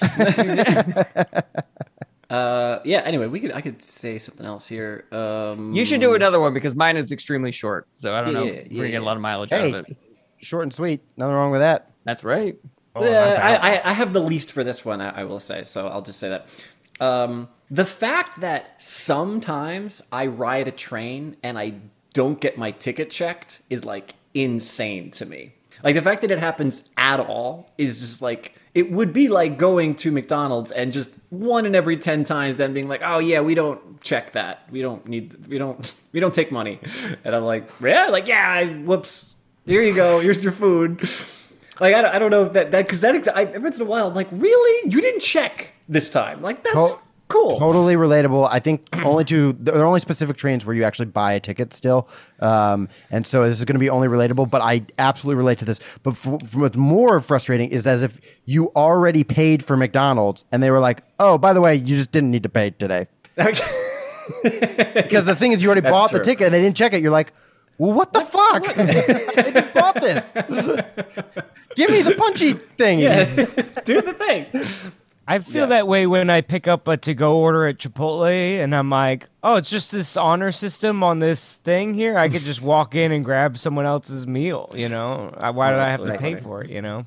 [2.32, 3.00] Uh, yeah.
[3.00, 5.04] Anyway, we could I could say something else here.
[5.12, 7.86] Um, You should do another one because mine is extremely short.
[7.94, 9.66] So I don't know Yeah, if yeah, we're gonna get a lot of mileage out
[9.66, 9.96] of it.
[10.38, 11.02] short and sweet.
[11.16, 11.90] Nothing wrong with that.
[12.04, 12.56] That's right.
[13.00, 15.64] Yeah, I, I, I have the least for this one, I, I will say.
[15.64, 16.46] So I'll just say that.
[17.00, 21.74] Um, the fact that sometimes I ride a train and I
[22.14, 25.54] don't get my ticket checked is like insane to me.
[25.82, 29.58] Like the fact that it happens at all is just like it would be like
[29.58, 33.40] going to McDonald's and just one in every 10 times then being like, "Oh yeah,
[33.40, 34.66] we don't check that.
[34.70, 36.80] We don't need we don't we don't take money."
[37.24, 39.34] And I'm like, "Yeah, like yeah, I, whoops.
[39.66, 40.20] Here you go.
[40.20, 41.08] Here's your food."
[41.80, 43.82] Like I don't, I don't know if that that because that I, every once in
[43.82, 46.76] a while I'm like really you didn't check this time like that's
[47.32, 48.48] cool Totally relatable.
[48.50, 51.72] I think only to there are only specific trains where you actually buy a ticket
[51.72, 52.08] still,
[52.40, 54.50] um, and so this is going to be only relatable.
[54.50, 55.80] But I absolutely relate to this.
[56.02, 60.70] But f- what's more frustrating is as if you already paid for McDonald's and they
[60.70, 63.06] were like, "Oh, by the way, you just didn't need to pay today."
[64.42, 67.02] Because the thing is, you already That's bought the ticket and they didn't check it.
[67.02, 67.32] You're like,
[67.76, 68.78] "Well, what the fuck?
[68.78, 70.32] I just bought this.
[71.76, 73.24] Give me the punchy thing." yeah
[73.84, 74.46] do the thing
[75.26, 78.90] I feel that way when I pick up a to-go order at Chipotle, and I'm
[78.90, 82.18] like, "Oh, it's just this honor system on this thing here.
[82.18, 84.72] I could just walk in and grab someone else's meal.
[84.74, 86.70] You know, I, why did I have to pay for it?
[86.70, 87.06] You know."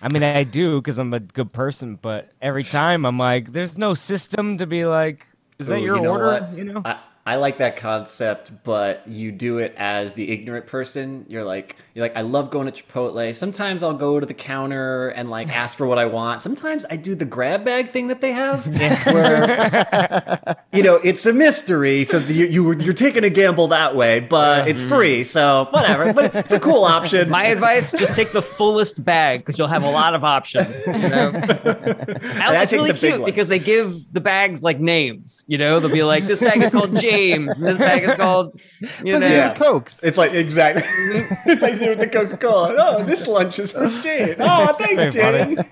[0.00, 3.76] I mean, I do because I'm a good person, but every time I'm like, "There's
[3.76, 5.26] no system to be like,
[5.58, 6.52] is that Ooh, your you know order?" what?
[6.56, 11.26] You know, I, I like that concept but you do it as the ignorant person.
[11.28, 13.34] You're like you're like I love going to Chipotle.
[13.34, 16.42] Sometimes I'll go to the counter and like ask for what I want.
[16.42, 18.66] Sometimes I do the grab bag thing that they have
[19.12, 24.20] where you know it's a mystery so you, you you're taking a gamble that way
[24.20, 27.28] but it's free so whatever but it's a cool option.
[27.28, 30.74] My advice: just take the fullest bag because you'll have a lot of options.
[30.86, 31.32] You know?
[31.44, 35.44] I I it's really cute because they give the bags like names.
[35.46, 38.60] You know, they'll be like, "This bag is called James, and this bag is called,"
[38.80, 39.28] you So know.
[39.28, 39.52] they Yeah.
[39.54, 40.02] do Cokes.
[40.04, 40.82] It's like exactly.
[41.46, 42.74] it's like with the Coca Cola.
[42.78, 44.36] Oh, this lunch is for Jane.
[44.38, 45.56] Oh, thanks, Very.
[45.56, 45.64] Jane.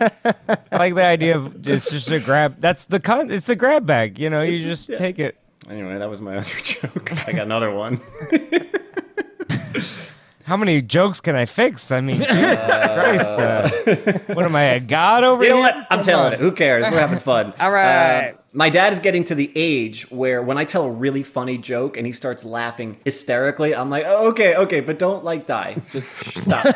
[0.00, 2.60] I like the idea of it's just a grab.
[2.60, 3.30] That's the con.
[3.30, 4.18] It's a grab bag.
[4.18, 5.36] You know, you just take it.
[5.68, 7.12] Anyway, that was my other joke.
[7.28, 8.00] I got another one.
[10.44, 11.90] How many jokes can I fix?
[11.90, 13.38] I mean, Jesus Christ!
[13.40, 13.70] Uh,
[14.34, 15.74] what am I, a god over You know here?
[15.74, 15.86] what?
[15.90, 16.38] I'm telling it.
[16.40, 16.84] Who cares?
[16.90, 17.54] We're having fun.
[17.60, 18.30] All right.
[18.30, 21.56] Uh, my dad is getting to the age where when I tell a really funny
[21.56, 25.76] joke and he starts laughing hysterically, I'm like, oh, okay, okay, but don't like die.
[25.92, 26.08] Just
[26.42, 26.66] stop.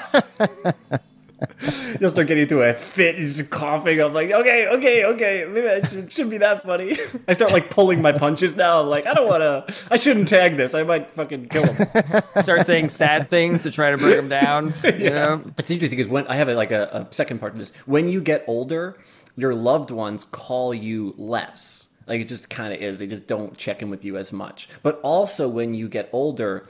[1.98, 3.16] He'll start getting into a fit.
[3.16, 4.00] He's just coughing.
[4.00, 5.46] I'm like, okay, okay, okay.
[5.48, 6.98] Maybe I should, shouldn't be that funny.
[7.28, 8.80] I start like pulling my punches now.
[8.80, 9.74] I'm like, I don't want to.
[9.90, 10.74] I shouldn't tag this.
[10.74, 11.86] I might fucking kill him.
[12.42, 14.72] Start saying sad things to try to bring him down.
[14.84, 17.58] You know, It's interesting because when I have a, like a, a second part to
[17.58, 18.98] this, when you get older,
[19.36, 21.88] your loved ones call you less.
[22.06, 22.98] Like it just kind of is.
[22.98, 24.68] They just don't check in with you as much.
[24.82, 26.68] But also when you get older,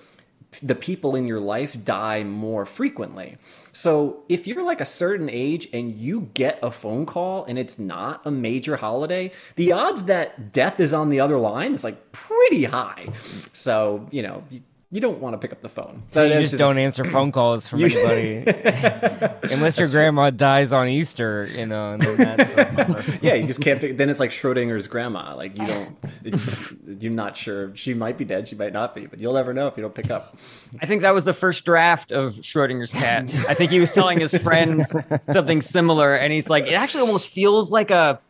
[0.63, 3.37] the people in your life die more frequently.
[3.73, 7.79] So if you're like a certain age and you get a phone call and it's
[7.79, 12.13] not a major holiday, the odds that death is on the other line is like
[12.13, 13.09] pretty high.
[13.53, 14.43] So, you know,
[14.91, 16.03] you don't want to pick up the phone.
[16.07, 18.51] So you that's just don't answer phone calls from You- anybody,
[19.53, 21.93] unless your grandma dies on Easter, you know.
[21.93, 23.97] And then that's Yeah, you just can't pick.
[23.99, 25.35] Then it's like Schrodinger's grandma.
[25.37, 27.75] Like you don't, it, you're not sure.
[27.77, 28.49] She might be dead.
[28.49, 29.07] She might not be.
[29.07, 30.37] But you'll never know if you don't pick up.
[30.81, 33.35] I think that was the first draft of Schrodinger's cat.
[33.49, 34.95] I think he was telling his friends
[35.31, 38.21] something similar, and he's like, it actually almost feels like a,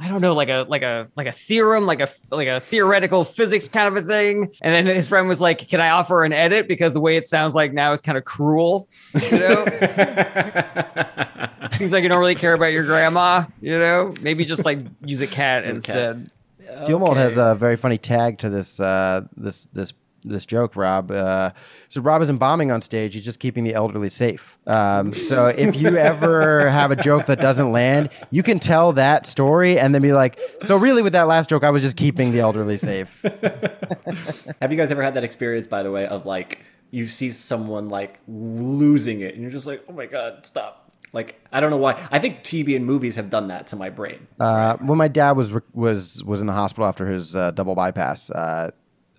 [0.00, 3.24] I don't know, like a like a like a theorem, like a like a theoretical
[3.24, 4.52] physics kind of a thing.
[4.62, 7.26] And then his friend was like, "Can I offer an edit because the way it
[7.26, 8.88] sounds like now is kind of cruel."
[9.30, 9.64] You know,
[11.78, 13.44] seems like you don't really care about your grandma.
[13.60, 16.30] You know, maybe just like use a cat instead.
[16.70, 19.92] Steel Mold has a very funny tag to this uh, this this
[20.24, 21.10] this joke, Rob.
[21.10, 21.52] Uh,
[21.88, 24.58] so Rob isn't bombing on stage; he's just keeping the elderly safe.
[24.66, 29.26] Um, so if you ever have a joke that doesn't land, you can tell that
[29.26, 32.32] story and then be like, "So really, with that last joke, I was just keeping
[32.32, 33.20] the elderly safe."
[34.60, 36.60] Have you guys ever had that experience, by the way, of like
[36.90, 40.90] you see someone like losing it, and you're just like, oh my god, stop.
[41.12, 42.06] Like I don't know why.
[42.10, 44.26] I think TV and movies have done that to my brain.
[44.38, 48.30] Uh, when my dad was was was in the hospital after his uh, double bypass,
[48.30, 48.70] uh,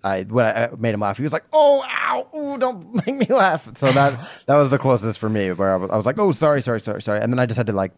[0.02, 3.16] I when I I made him laugh, he was like, "Oh, ow, ooh, don't make
[3.16, 6.06] me laugh." So that that was the closest for me, where I was, I was
[6.06, 7.92] like, "Oh, sorry, sorry, sorry, sorry," and then I just had to like.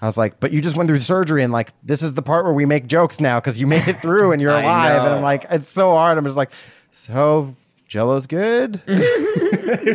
[0.00, 2.44] I was like, but you just went through surgery, and like, this is the part
[2.44, 5.02] where we make jokes now because you made it through and you're I alive.
[5.02, 5.14] And.
[5.16, 6.16] I'm like, it's so hard.
[6.16, 6.52] I'm just like,
[6.92, 7.56] so
[7.88, 8.80] Jello's good.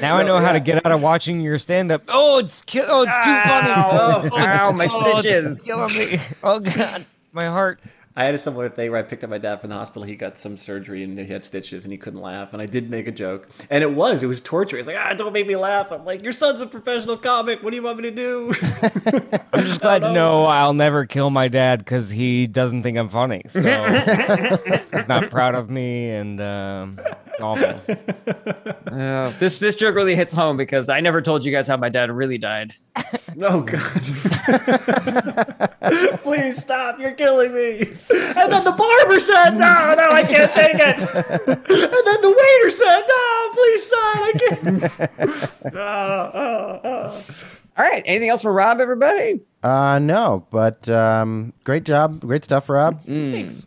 [0.01, 2.03] now I know how to get out of watching your stand up.
[2.09, 3.69] Oh, it's ki- oh, it's too funny.
[3.69, 5.63] Ow, Oh, ow, my oh, it's stitches.
[5.63, 6.17] killing me.
[6.43, 7.79] Oh god, my heart.
[8.15, 10.03] I had a similar thing where I picked up my dad from the hospital.
[10.03, 12.53] He got some surgery and he had stitches and he couldn't laugh.
[12.53, 14.77] And I did make a joke, and it was it was torture.
[14.77, 15.91] He's like, ah, don't make me laugh.
[15.91, 17.63] I'm like, your son's a professional comic.
[17.63, 18.53] What do you want me to do?
[19.53, 23.09] I'm just glad to know I'll never kill my dad because he doesn't think I'm
[23.09, 23.41] funny.
[23.49, 23.61] So
[24.93, 26.99] he's not proud of me and um,
[27.43, 27.81] awful.
[28.93, 31.89] Uh, this this joke really hits home because I never told you guys how my
[31.89, 32.73] dad really died.
[33.41, 34.03] oh god!
[36.21, 36.99] Please stop!
[36.99, 37.79] You're killing me.
[37.79, 41.01] And then the barber said, no, no, I can't take it.
[41.01, 45.73] And then the waiter said, no, please son, I can't.
[45.75, 47.23] Oh, oh, oh.
[47.77, 48.03] All right.
[48.05, 49.41] Anything else for Rob, everybody?
[49.63, 53.03] Uh, no, but um, great job, great stuff, Rob.
[53.05, 53.65] Thanks.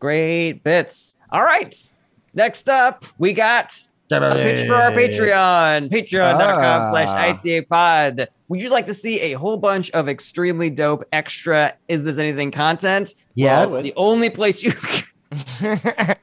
[0.00, 1.14] Great bits.
[1.30, 1.92] All right.
[2.36, 3.76] Next up, we got
[4.10, 5.88] a pitch for our Patreon.
[5.90, 6.90] Patreon.com Ah.
[6.90, 8.28] slash ITA pod.
[8.48, 12.50] Would you like to see a whole bunch of extremely dope extra Is This Anything
[12.52, 13.14] content?
[13.34, 13.66] Yes.
[13.68, 14.72] Well, it's the only place you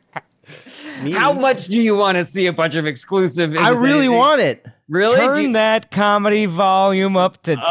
[1.14, 3.54] How much do you want to see a bunch of exclusive?
[3.58, 4.18] I really Anything?
[4.18, 4.66] want it.
[4.94, 5.16] Really?
[5.16, 7.64] Do Turn you- that comedy volume up to 10.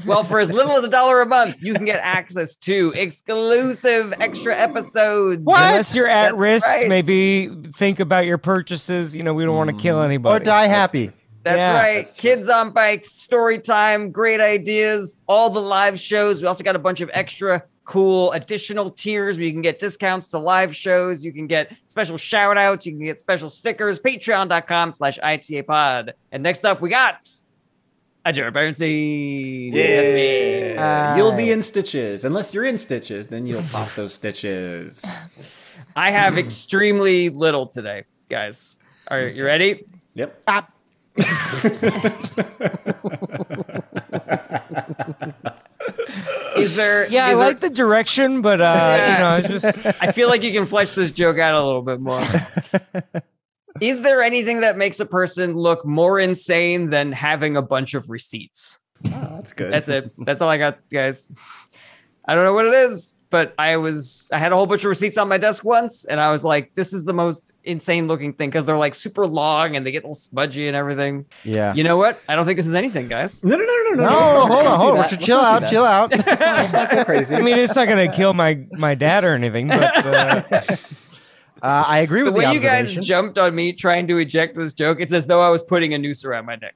[0.06, 4.14] well, for as little as a dollar a month, you can get access to exclusive
[4.18, 5.42] extra episodes.
[5.44, 5.60] What?
[5.60, 6.88] Unless you're at That's risk, right.
[6.88, 9.14] maybe think about your purchases.
[9.14, 10.06] You know, we don't want to kill mm.
[10.06, 10.40] anybody.
[10.40, 11.08] Or die happy.
[11.08, 11.74] That's Yeah.
[11.80, 12.12] right.
[12.16, 16.40] Kids on bikes, story time, great ideas, all the live shows.
[16.40, 20.28] We also got a bunch of extra cool additional tiers where you can get discounts
[20.28, 21.24] to live shows.
[21.24, 22.86] You can get special shout outs.
[22.86, 23.98] You can get special stickers.
[23.98, 26.14] Patreon.com slash ITA pod.
[26.32, 27.28] And next up, we got
[28.24, 29.72] a Jared Bernstein.
[29.72, 30.68] That's me.
[30.72, 31.16] Yeah.
[31.16, 32.24] You'll be in stitches.
[32.24, 35.04] Unless you're in stitches, then you'll pop those stitches.
[35.94, 38.76] I have extremely little today, guys.
[39.08, 39.84] Are you ready?
[40.14, 40.42] Yep.
[46.56, 47.06] Is there?
[47.08, 49.12] Yeah, I there- like the direction, but uh, Yeah.
[49.12, 51.82] you know, it's just I feel like you can flesh this joke out a little
[51.82, 52.20] bit more.
[53.80, 58.08] Is there anything that makes a person look more insane than having a bunch of
[58.08, 58.78] receipts?
[59.04, 59.72] Oh, that's good.
[59.72, 60.12] That's it.
[60.16, 61.28] That's all I got, guys.
[62.24, 64.90] I don't know what it is, but I was I had a whole bunch of
[64.90, 68.32] receipts on my desk once, and I was like, this is the most insane looking
[68.32, 71.26] thing because they're like super long and they get all smudgy and everything.
[71.42, 71.74] Yeah.
[71.74, 72.20] You know what?
[72.28, 73.42] I don't think this is anything, guys.
[73.42, 74.04] No, no, no, no, no.
[74.04, 74.08] no,
[74.46, 74.98] hold on, hold on.
[74.98, 75.20] that.
[75.20, 76.10] Chill out, chill out.
[76.12, 76.92] that.
[76.94, 77.34] Not crazy.
[77.34, 80.76] I mean, it's not gonna kill my my dad or anything, but uh,
[81.60, 84.18] Uh, I agree with The with the, way you guys jumped on me trying to
[84.18, 86.74] eject this joke, it's as though I was putting a noose around my neck.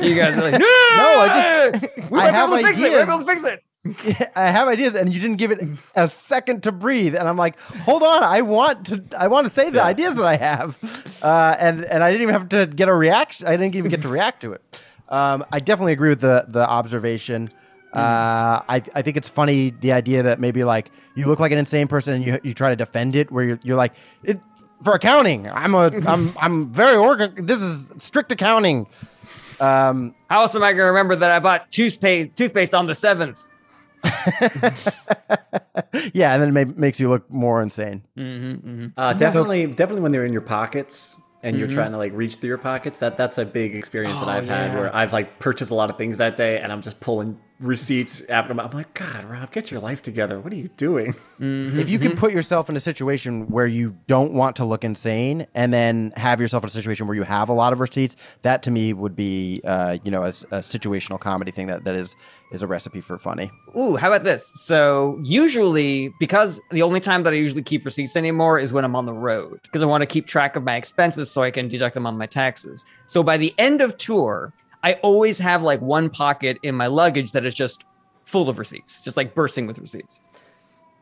[0.00, 2.78] You guys are like, no, I just we I might be have able to fix
[2.78, 2.82] it.
[2.82, 3.08] We're ideas.
[3.08, 3.62] able to fix it.
[4.36, 5.60] I have ideas, and you didn't give it
[5.96, 7.16] a second to breathe.
[7.16, 9.84] And I'm like, hold on, I want to, I want to say the Yeah.
[9.84, 10.78] ideas that I have,
[11.22, 13.46] uh, and and I didn't even have to get a reaction.
[13.48, 14.62] I didn't even get to react to it.
[15.08, 17.50] Um, I definitely agree with the the observation.
[17.92, 21.58] Uh, I I think it's funny the idea that maybe like you look like an
[21.58, 24.40] insane person and you you try to defend it, where you're you're like it
[24.84, 25.48] for accounting.
[25.50, 27.46] I'm a I'm I'm very organ.
[27.46, 28.86] This is strict accounting.
[29.60, 32.94] Um, How else am I going to remember that I bought toothpaste toothpaste on the
[32.94, 33.40] seventh?
[36.12, 38.02] yeah, and then it ma- makes you look more insane.
[38.96, 41.58] Uh, definitely, definitely when they're in your pockets and Mm-hmm.
[41.58, 43.00] you're trying to like reach through your pockets.
[43.00, 45.90] That that's a big experience that Oh, I've had where I've like purchased a lot
[45.90, 48.52] of things that day, and I'm just pulling receipts after.
[48.52, 50.40] I'm like, God, Rob, get your life together.
[50.40, 51.14] What are you doing?
[51.38, 55.46] If you can put yourself in a situation where you don't want to look insane,
[55.54, 58.62] and then have yourself in a situation where you have a lot of receipts, that
[58.64, 62.14] to me would be, uh, you know, a, a situational comedy thing that, that is
[62.52, 63.50] is a recipe for funny.
[63.74, 64.46] Ooh, how about this?
[64.60, 68.94] So usually, because the only time that I usually keep receipts anymore is when I'm
[68.94, 71.68] on the road, because I want to keep track of my expenses so I can
[71.68, 72.84] deduct them on my taxes.
[73.06, 74.52] So by the end of tour,
[74.82, 77.84] I always have like one pocket in my luggage that is just
[78.24, 80.20] full of receipts, just like bursting with receipts.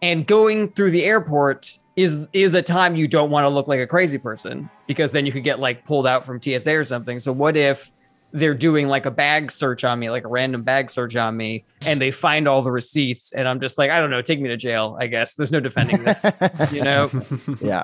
[0.03, 3.81] And going through the airport is is a time you don't want to look like
[3.81, 7.19] a crazy person because then you could get like pulled out from TSA or something.
[7.19, 7.93] So what if
[8.33, 11.65] they're doing like a bag search on me, like a random bag search on me,
[11.85, 14.49] and they find all the receipts, and I'm just like, I don't know, take me
[14.49, 14.97] to jail.
[15.01, 16.25] I guess there's no defending this,
[16.73, 17.11] you know.
[17.61, 17.83] Yeah.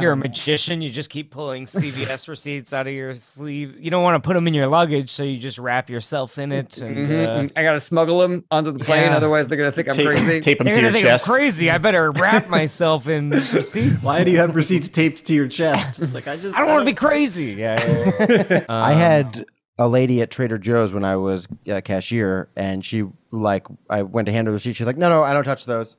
[0.00, 0.80] You're a magician.
[0.80, 3.76] You just keep pulling CVS receipts out of your sleeve.
[3.78, 6.52] You don't want to put them in your luggage, so you just wrap yourself in
[6.52, 6.78] it.
[6.78, 7.52] And uh, Mhm.
[7.56, 9.16] I gotta smuggle them onto the plane, Yeah.
[9.16, 10.40] otherwise they're gonna think I'm crazy.
[10.40, 11.28] tape them they're to your think chest.
[11.28, 11.70] I'm crazy.
[11.70, 14.04] I better wrap myself in receipts.
[14.04, 16.00] Why do you have receipts taped to your chest?
[16.00, 17.52] It's like I just I don't want to be crazy.
[17.52, 17.84] Yeah.
[18.18, 18.64] yeah, yeah.
[18.68, 19.44] I had
[19.78, 24.26] a lady at Trader Joe's when I was uh, cashier, and she like I went
[24.26, 24.76] to hand her the receipt.
[24.76, 25.96] She's like, "No, no, I don't touch those,"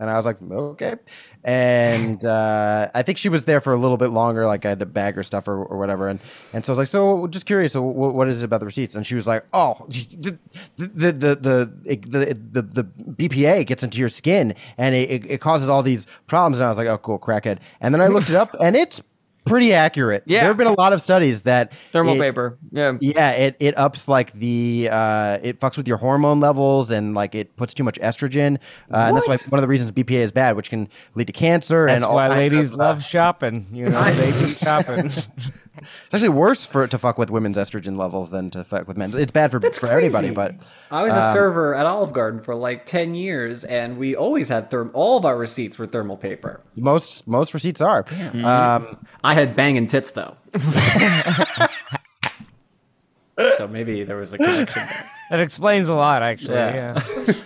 [0.00, 0.96] and I was like, "Okay."
[1.44, 4.80] And uh, I think she was there for a little bit longer, like I had
[4.80, 6.08] to bag her stuff or, or whatever.
[6.08, 6.20] And
[6.52, 8.94] and so I was like, "So, just curious, so what, is it about the receipts?"
[8.94, 10.38] And she was like, "Oh, the
[10.78, 15.82] the the the the, the, BPA gets into your skin, and it, it causes all
[15.82, 18.56] these problems." And I was like, "Oh, cool, crackhead." And then I looked it up,
[18.58, 19.02] and it's
[19.44, 20.22] pretty accurate.
[20.26, 20.40] Yeah.
[20.40, 22.58] there have been a lot of studies that Thermal it- paper.
[22.70, 22.96] Yeah.
[23.00, 27.34] yeah, it, it ups like the uh, it fucks with your hormone levels and like
[27.34, 28.56] it puts too much estrogen,
[28.92, 31.32] uh, and that's why one of the reasons BPA is bad, which can lead to
[31.32, 31.86] cancer.
[31.86, 33.66] That's and all why kinds ladies of, love shopping.
[33.72, 35.10] You know, they keep shopping.
[36.06, 39.12] It's actually worse for to fuck with women's estrogen levels than to fuck with men.
[39.14, 40.54] It's bad for for everybody, but
[40.90, 44.70] I was a server at Olive Garden for like ten years, and we always had
[44.70, 44.90] therm.
[44.92, 46.60] All of our receipts were thermal paper.
[46.76, 48.04] most most receipts are.
[48.44, 50.36] Um, I had banging tits though.
[53.56, 55.10] so maybe there was a connection there.
[55.30, 56.54] That explains a lot, actually.
[56.54, 57.00] Yeah.
[57.26, 57.34] Yeah.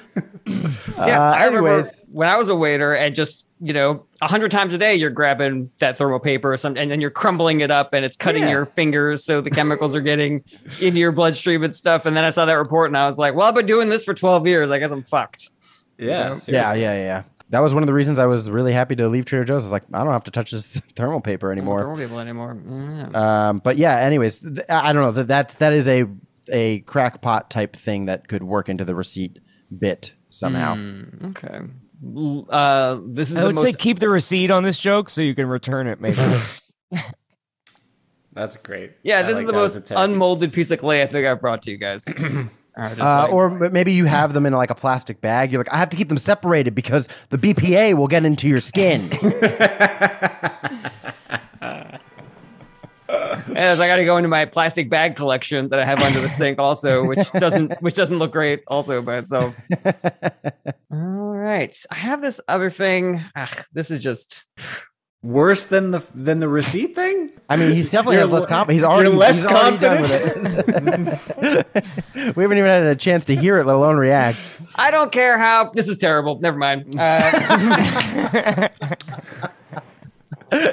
[0.99, 4.51] Yeah, Uh, I remember when I was a waiter and just, you know, a hundred
[4.51, 7.71] times a day you're grabbing that thermal paper or something and then you're crumbling it
[7.71, 8.51] up and it's cutting Yeah.
[8.51, 10.45] your fingers so the chemicals are getting
[10.81, 12.05] into your bloodstream and stuff.
[12.05, 14.05] And then I saw that report and I was like, well, I've been doing this
[14.05, 14.71] for 12 years.
[14.71, 15.51] I guess I'm fucked.
[15.99, 16.37] Yeah, know?
[16.49, 17.23] yeah, yeah, yeah.
[17.55, 19.63] That was one of the reasons I was really happy to leave Trader Joe's.
[19.63, 21.79] I was like, I don't have to touch this thermal paper anymore.
[21.79, 22.57] Thermal people anymore.
[22.57, 23.15] Mm.
[23.15, 26.05] Um, but yeah, anyways, th- I I don't know that that's that is a
[26.51, 29.39] a crackpot type thing that could work into the receipt
[29.79, 30.77] bit somehow.
[31.27, 31.61] Okay.
[32.05, 35.09] L- Uh, this is I the would most say keep the receipt on this joke
[35.09, 36.19] so you can return it, maybe.
[38.35, 38.93] That's great.
[39.05, 41.63] Yeah, I this like is the most unmolded piece of clay I think I've brought
[41.63, 42.05] to you guys.
[42.77, 45.53] Are Uh, like- or maybe you have them in like a plastic bag.
[45.53, 48.61] You're like, I have to keep them separated because the BPA will get into your
[48.61, 49.11] skin.
[53.57, 56.29] As I got to go into my plastic bag collection that I have under the
[56.29, 59.55] sink, also, which doesn't which doesn't look great, also by itself.
[60.91, 60.99] All
[61.37, 63.23] right, I have this other thing.
[63.37, 64.45] Ugh, this is just
[65.23, 67.31] worse than the than the receipt thing.
[67.49, 68.75] I mean, he's definitely You're has less le- confidence.
[68.75, 71.77] He's you're already less he's already done with
[72.15, 72.37] it.
[72.37, 74.39] we haven't even had a chance to hear it, let alone react.
[74.77, 76.39] I don't care how this is terrible.
[76.41, 76.99] Never mind.
[76.99, 78.69] Uh,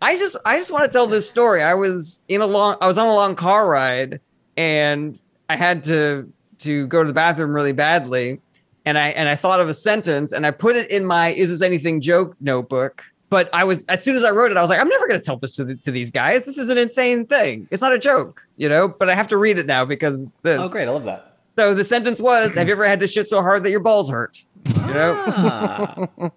[0.00, 1.62] I just I just want to tell this story.
[1.62, 4.20] I was in a long I was on a long car ride
[4.56, 8.40] and I had to to go to the bathroom really badly
[8.84, 11.50] and I and I thought of a sentence and I put it in my is
[11.50, 13.02] this anything joke notebook.
[13.30, 15.20] But I was as soon as I wrote it, I was like, I'm never going
[15.20, 16.44] to tell this to the, to these guys.
[16.44, 17.68] This is an insane thing.
[17.70, 18.88] It's not a joke, you know.
[18.88, 20.58] But I have to read it now because this.
[20.60, 20.88] Oh, great!
[20.88, 21.36] I love that.
[21.56, 24.08] So the sentence was, "Have you ever had to shit so hard that your balls
[24.08, 25.94] hurt?" You know, Ah,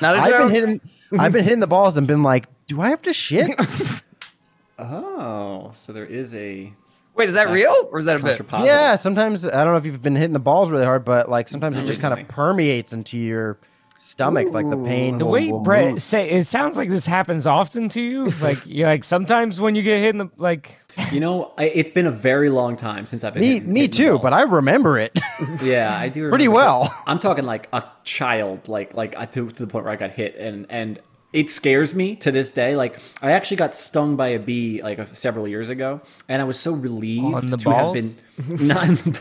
[0.00, 0.80] not a I've been hitting
[1.18, 3.50] I've been hitting the balls and been like, do I have to shit?
[4.78, 6.72] oh, so there is a
[7.14, 8.38] Wait, is that real or is that a bit?
[8.38, 8.66] contrapositive.
[8.66, 11.48] yeah, sometimes I don't know if you've been hitting the balls really hard, but like
[11.48, 13.58] sometimes it just kind of permeates into your
[13.96, 15.18] stomach, like the pain.
[15.18, 16.02] The will- way will Brett move.
[16.02, 18.30] say it sounds like this happens often to you.
[18.40, 20.78] Like you like sometimes when you get hit in the like
[21.12, 23.42] You know, I, it's been a very long time since I've been.
[23.42, 25.18] Me, hitting- me hitting too, but I remember it.
[25.62, 26.94] Yeah, I do Pretty remember- well.
[27.06, 30.10] I'm talking like a child, like like I- to, to the point where I got
[30.10, 30.98] hit, and and
[31.32, 32.76] it scares me to this day.
[32.76, 36.44] Like I actually got stung by a bee like a, several years ago, and I
[36.44, 38.10] was so relieved to have been
[38.66, 38.88] not.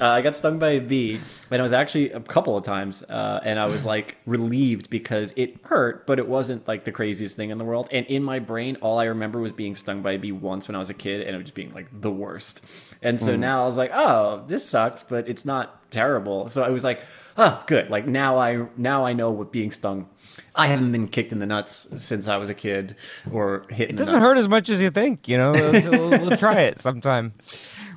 [0.00, 1.18] uh, I got stung by a bee,
[1.50, 5.32] and it was actually a couple of times, uh, and I was like relieved because
[5.36, 7.88] it hurt, but it wasn't like the craziest thing in the world.
[7.90, 10.74] And in my brain, all I remember was being stung by a bee once when
[10.74, 12.60] I was a kid, and it was just being like the worst.
[13.02, 16.48] And so now I was like, oh, this sucks, but it's not terrible.
[16.48, 17.02] So I was like,
[17.38, 17.88] oh, good.
[17.88, 20.08] Like now I now I know what being stung.
[20.54, 22.96] I haven't been kicked in the nuts since I was a kid
[23.30, 23.90] or hit.
[23.90, 25.28] It doesn't hurt as much as you think.
[25.28, 27.32] You know, we'll, we'll try it sometime.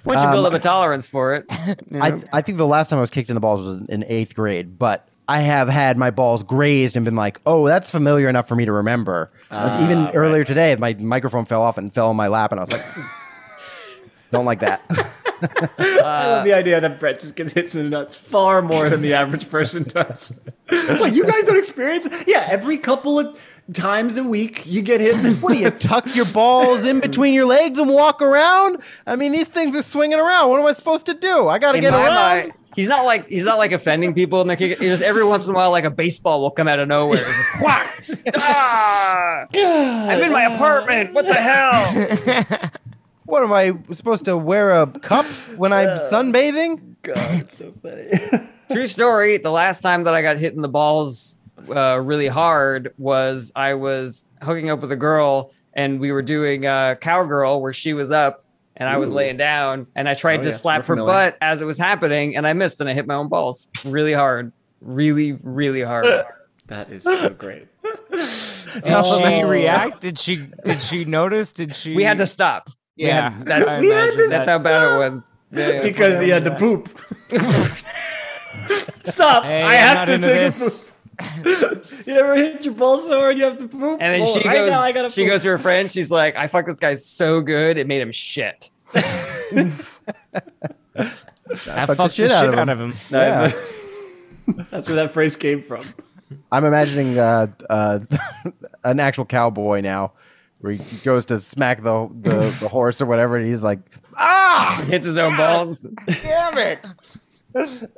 [0.04, 1.46] Once you build up um, a tolerance for it,
[1.92, 2.02] you know?
[2.02, 4.34] I, I think the last time I was kicked in the balls was in eighth
[4.34, 8.48] grade, but I have had my balls grazed and been like, oh, that's familiar enough
[8.48, 9.32] for me to remember.
[9.52, 12.60] Like, even ah, earlier today, my microphone fell off and fell on my lap, and
[12.60, 12.84] I was like,
[14.32, 14.82] don't like that.
[15.78, 19.02] I love the idea that Brett just gets hit in the nuts far more than
[19.02, 20.34] the average person does.
[20.70, 22.06] what, you guys don't experience?
[22.06, 22.28] it?
[22.28, 23.40] Yeah, every couple of
[23.74, 25.16] times a week you get hit.
[25.16, 28.82] In the what do you tuck your balls in between your legs and walk around?
[29.08, 30.50] I mean, these things are swinging around.
[30.50, 31.48] What am I supposed to do?
[31.48, 32.16] I got to get around.
[32.16, 34.80] mind, he's not like he's not like offending people and they're kicking.
[34.82, 37.24] Just every once in a while, like a baseball will come out of nowhere.
[37.26, 38.36] It's just whack.
[38.38, 39.48] ah!
[39.54, 41.14] I'm in my apartment.
[41.14, 42.72] What the hell?
[43.26, 46.96] What am I supposed to wear a cup when I'm sunbathing?
[47.04, 48.10] God, it's so funny.
[48.72, 49.38] True story.
[49.38, 51.38] The last time that I got hit in the balls
[51.70, 56.66] uh, really hard was I was hooking up with a girl and we were doing
[56.66, 58.44] uh, cowgirl where she was up
[58.76, 60.56] and I was laying down and I tried Oh, to yeah.
[60.56, 63.28] slap her butt as it was happening and I missed and I hit my own
[63.28, 64.52] balls really hard,
[64.82, 66.06] really, really hard.
[66.68, 67.68] that is so great.
[68.12, 70.02] Did she react?
[70.02, 70.48] Did she?
[70.64, 71.52] Did she notice?
[71.52, 71.94] Did she?
[71.96, 72.70] We had to stop.
[72.98, 75.24] We Yeah, had- that's, I imagine that's how bad it was.
[75.54, 75.82] Yeah.
[75.82, 76.88] Because he had to poop.
[79.06, 79.44] Stop!
[79.44, 80.90] Hey, I have to take this.
[81.20, 81.86] a poop.
[82.08, 84.00] you ever hit your balls so hard you have to poop?
[84.02, 85.32] And then Well, she right goes, now I gotta she poop.
[85.32, 85.92] goes to her friend.
[85.92, 89.06] She's like, "I fucked this guy so good, it made him shit." I
[90.96, 92.60] fucked fucked the shit out of him.
[92.60, 92.94] out of him.
[93.12, 93.52] No, Yeah.
[94.70, 95.82] That's where that phrase came from.
[96.52, 98.00] I'm imagining uh, uh,
[98.84, 100.14] an actual cowboy now,
[100.62, 103.80] where he goes to smack the, the, the horse or whatever, and he's like,
[104.18, 105.86] "Ah, Hits his own balls.
[106.08, 106.80] damn it!"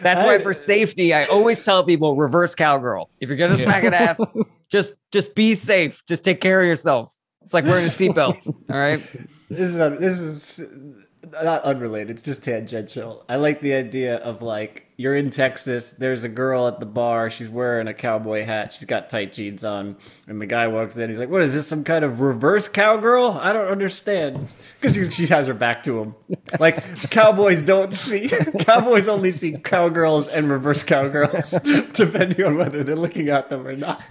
[0.00, 3.10] That's why, for safety, I always tell people reverse cowgirl.
[3.20, 4.20] If you're gonna smack an ass,
[4.70, 6.02] just just be safe.
[6.08, 7.14] Just take care of yourself.
[7.42, 8.46] It's like wearing a seatbelt.
[8.46, 9.00] All right.
[9.50, 10.68] This is this is
[11.42, 12.10] not unrelated.
[12.10, 13.24] It's just tangential.
[13.28, 15.90] I like the idea of like you're in Texas.
[15.90, 17.28] There's a girl at the bar.
[17.28, 18.72] She's wearing a cowboy hat.
[18.72, 19.96] She's got tight jeans on,
[20.28, 21.10] and the guy walks in.
[21.10, 21.66] He's like, "What is this?
[21.66, 23.32] Some kind of reverse cowgirl?
[23.32, 24.48] I don't understand."
[24.84, 26.14] Because she has her back to him.
[26.60, 28.28] Like cowboys don't see.
[28.58, 31.52] Cowboys only see cowgirls and reverse cowgirls,
[31.92, 34.02] depending on whether they're looking at them or not.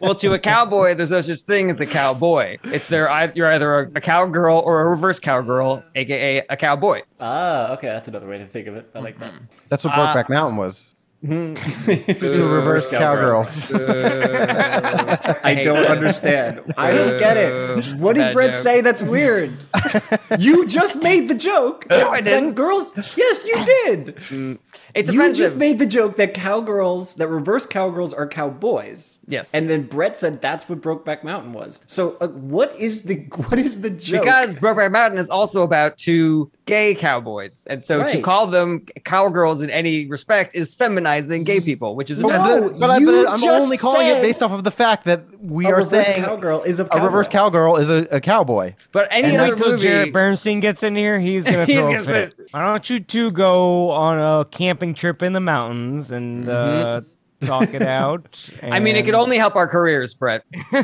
[0.00, 2.56] Well, to a cowboy, there's no such thing as a cowboy.
[2.64, 3.30] It's there.
[3.34, 7.02] You're either a, a cowgirl or a reverse cowgirl, aka a cowboy.
[7.20, 8.90] Ah, okay, that's another way to think of it.
[8.94, 9.32] I like that.
[9.32, 9.44] Mm-hmm.
[9.68, 10.92] That's what Brokeback uh, Mountain was.
[11.24, 12.12] Mm-hmm.
[12.12, 13.74] Just Two reverse cowgirls.
[13.74, 16.60] I don't understand.
[16.76, 17.52] I don't get it.
[17.52, 18.62] Uh, what did Bad Brett joke.
[18.62, 19.52] say that's weird?
[20.38, 21.86] you just made the joke.
[21.90, 22.54] No, I didn't.
[22.54, 24.16] girls, yes, you did.
[24.16, 24.58] Mm.
[24.94, 25.44] It's you offensive.
[25.44, 29.17] just made the joke that cowgirls, that reverse cowgirls are cowboys.
[29.30, 29.52] Yes.
[29.52, 31.82] And then Brett said that's what Brokeback Mountain was.
[31.86, 33.16] So uh, what is the
[33.48, 34.24] what is the joke?
[34.24, 39.60] because Brokeback Mountain is also about two gay cowboys, and so to call them cowgirls
[39.62, 42.78] in any respect is feminizing gay people, which is No, offensive.
[42.80, 45.82] but, I, but I'm only calling it based off of the fact that we are
[45.82, 48.74] saying cowgirl is a a reverse cowgirl is a, a cowboy.
[48.92, 51.20] But any And other wait till movie, Jared Bernstein gets in here.
[51.20, 52.36] He's gonna He's throw a gonna fit.
[52.36, 57.02] say- Why don't you two go on a camping trip in the mountains and uh,
[57.40, 58.32] talk it out?
[58.32, 58.72] Mm-hmm.
[58.72, 60.42] I mean, it could only help our careers, Brett.
[60.72, 60.82] I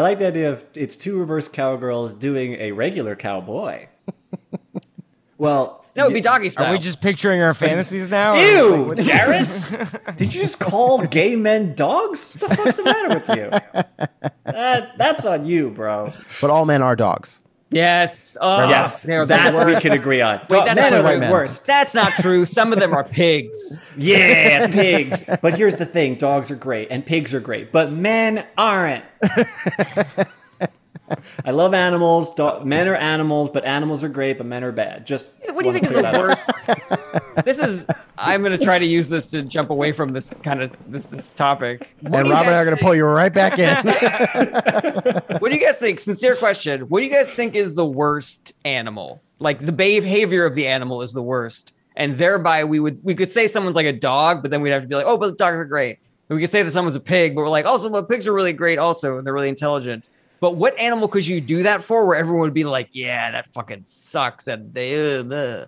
[0.00, 3.86] like the idea of it's two reverse cowgirls doing a regular cowboy.
[5.38, 6.66] Well, No, it'd be doggy style.
[6.66, 8.34] Are we just picturing our fantasies now?
[8.34, 9.48] or- Ew, Jared!
[10.16, 12.36] Did you just call gay men dogs?
[12.38, 13.50] What the fuck's the matter with you?
[14.44, 16.12] That, that's on you, bro.
[16.40, 17.38] But all men are dogs.
[17.70, 18.36] Yes.
[18.40, 20.38] Oh, Yes, they're the that we can agree on.
[20.38, 21.66] Wait, Dog- that's men not are right, the worst.
[21.66, 22.44] That's not true.
[22.44, 23.80] Some of them are pigs.
[23.96, 25.24] Yeah, pigs.
[25.40, 29.04] But here's the thing: dogs are great and pigs are great, but men aren't.
[31.44, 32.34] I love animals.
[32.34, 35.06] Dog, men are animals, but animals are great, but men are bad.
[35.06, 37.44] Just What do you think is the worst?
[37.44, 37.86] this is.
[38.16, 41.06] I'm going to try to use this to jump away from this kind of this
[41.06, 41.94] this topic.
[42.00, 43.58] What and do you Rob and I guys are going to pull you right back
[43.58, 43.74] in.
[45.40, 46.00] What do you guys think?
[46.00, 46.82] Sincere question.
[46.82, 49.20] What do you guys think is the worst animal?
[49.40, 53.32] Like the behavior of the animal is the worst, and thereby we would we could
[53.32, 55.56] say someone's like a dog, but then we'd have to be like, oh, but dogs
[55.56, 55.98] are great.
[56.28, 58.32] And we could say that someone's a pig, but we're like, also, but pigs are
[58.32, 60.08] really great, also, and they're really intelligent.
[60.44, 63.50] But what animal could you do that for, where everyone would be like, yeah, that
[63.54, 65.64] fucking sucks, and they, uh.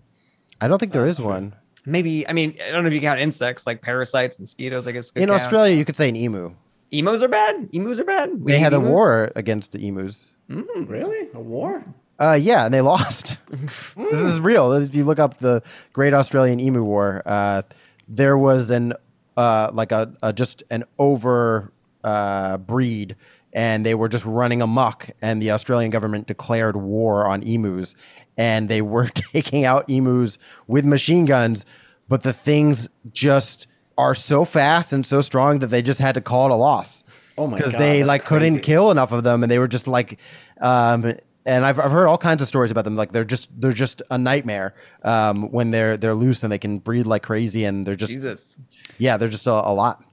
[0.61, 1.55] I don't think there is one.
[1.87, 4.87] maybe I mean I don't know if you count insects like parasites, and mosquitoes.
[4.87, 5.41] I guess could In count.
[5.41, 6.55] Australia, you could say an emu.
[6.91, 7.71] Emus are bad.
[7.73, 8.39] Emus are bad.
[8.39, 10.35] We They hate had a war against the emus.
[10.51, 11.31] Really?
[11.33, 11.83] A war?
[12.19, 13.39] Uh, yeah, and they lost.
[13.49, 14.75] this is real.
[14.75, 15.63] If you look up the
[15.95, 17.63] Great Australian Emu War, uh,
[18.09, 18.93] there was an
[19.39, 21.73] uh, like a, a just an over
[22.05, 23.17] uh, breed,
[23.57, 25.09] and they were just running amok.
[25.23, 27.97] And the Australian government declared war on emus,
[28.37, 30.39] and they were taking out emus
[30.69, 31.65] with machine guns.
[32.09, 33.67] But the things just
[33.99, 37.03] are so fast and so strong that they just had to call it a loss.
[37.39, 40.19] Oh my Because they like couldn't kill enough of them, and they were just like,
[40.61, 41.15] um,
[41.47, 42.95] and I've, I've heard all kinds of stories about them.
[42.95, 46.79] Like they're just they're just a nightmare um, when they're they're loose and they can
[46.79, 48.57] breed like crazy, and they're just Jesus.
[48.99, 50.05] yeah, they're just a, a lot.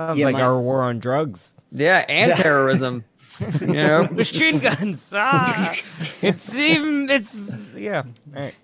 [0.00, 1.56] Sounds Yeah, like my- our war on drugs.
[1.72, 3.04] Yeah, and terrorism.
[3.60, 5.12] you know, Machine guns.
[5.14, 5.74] Ah,
[6.22, 7.08] it's even.
[7.10, 8.02] It's yeah.
[8.34, 8.54] All right.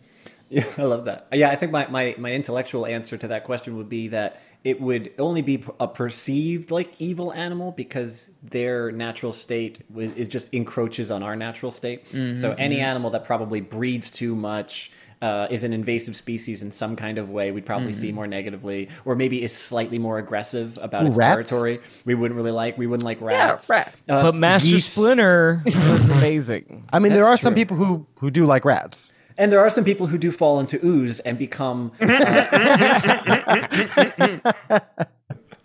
[0.49, 1.27] Yeah, I love that.
[1.33, 4.81] Yeah, I think my, my, my intellectual answer to that question would be that it
[4.81, 11.11] would only be a perceived like evil animal because their natural state is just encroaches
[11.11, 12.07] on our natural state.
[12.37, 14.91] So any animal that probably breeds too much.
[15.23, 18.91] Uh, is an invasive species in some kind of way, we'd probably see more negatively,
[19.07, 21.49] or maybe is slightly more aggressive about Ooh, its rats?
[21.49, 21.81] territory.
[22.05, 22.77] We wouldn't really like.
[22.77, 23.67] We wouldn't like yeah, rats.
[23.71, 23.95] rat.
[24.07, 26.85] Uh, But Master geese- Splinter was amazing.
[26.93, 29.11] I mean, there That's are some people who who do like rats.
[29.39, 32.07] And there are some people who do fall into ooze and become uh,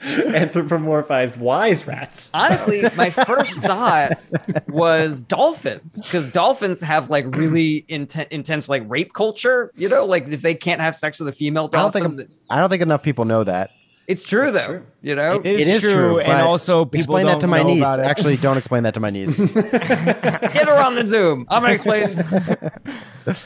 [0.03, 2.31] anthropomorphized wise rats.
[2.33, 4.23] Honestly, my first thought
[4.67, 9.71] was dolphins because dolphins have like really inten- intense like rape culture.
[9.75, 12.29] You know, like if they can't have sex with a female I don't dolphin, think
[12.49, 13.71] I don't think enough people know that.
[14.07, 14.65] it's true though.
[14.67, 14.85] true.
[15.03, 17.63] You know, It is, It is true, and also people explain don't that to my
[17.63, 17.83] niece.
[17.85, 19.37] Actually, don't explain that to my niece.
[19.53, 21.45] get her on the Zoom.
[21.49, 22.07] I'm gonna explain.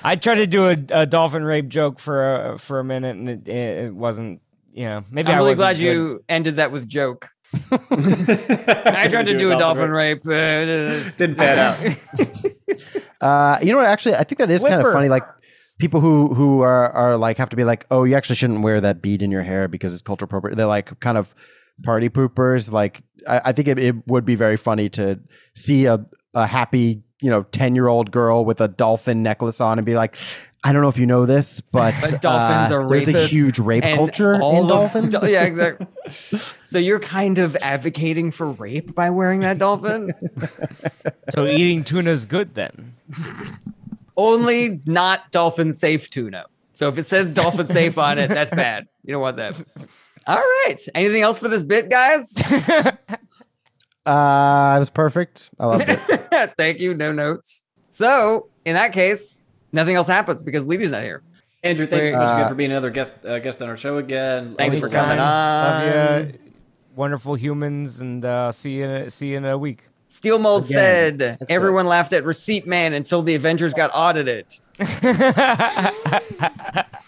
[0.03, 3.30] I tried to do a, a dolphin rape joke for a, for a minute, and
[3.30, 4.41] it, it wasn't.
[4.76, 5.84] You know, maybe I'm I really wasn't glad good.
[5.84, 7.30] you ended that with joke.
[7.72, 10.28] I tried to do a dolphin rape.
[10.28, 11.98] uh, Didn't pan out.
[13.22, 13.88] Uh, you know what?
[13.88, 15.08] Actually, I think that is kind of funny.
[15.10, 15.24] Like
[15.80, 18.80] people who who are are like have to be like, oh, you actually shouldn't wear
[18.82, 20.58] that bead in your hair because it's culture appropriate.
[20.58, 21.34] They're like kind of
[21.82, 22.72] party poopers.
[22.72, 25.20] Like I, I think it, it would be very funny to
[25.56, 29.80] see a a happy you know ten year old girl with a dolphin necklace on
[29.80, 30.18] and be like.
[30.68, 33.60] I don't know if you know this, but, But dolphins uh, are there's a huge
[33.60, 35.14] rape culture all in of- dolphins.
[35.16, 35.86] do- yeah, exactly.
[36.64, 40.14] so you're kind of advocating for rape by wearing that dolphin?
[41.30, 42.94] So eating tuna is good then.
[44.18, 46.46] Only not dolphin safe tuna.
[46.72, 48.88] So if it says dolphin safe on it, that's bad.
[49.04, 49.88] You don't want that.
[50.28, 50.78] All right.
[50.96, 52.34] Anything else for this bit, guys?
[54.06, 55.50] Uh, it was perfect.
[55.60, 56.54] I loved it.
[56.58, 56.94] Thank you.
[56.94, 57.64] No notes.
[57.92, 59.42] So in that case,
[59.76, 61.22] nothing else happens because Levy's not here.
[61.64, 63.98] Andrew, thanks so much Uh, again for being another guest uh, guest on our show
[63.98, 64.56] again.
[64.58, 65.28] Thanks for coming Anytime.
[65.28, 65.86] on.
[65.92, 66.38] Love ya.
[66.96, 69.84] Wonderful humans, and uh, see you in a, see you in a week.
[70.08, 71.90] Steel Mold Again, said that's everyone this.
[71.90, 74.46] laughed at Receipt Man until the Avengers got audited.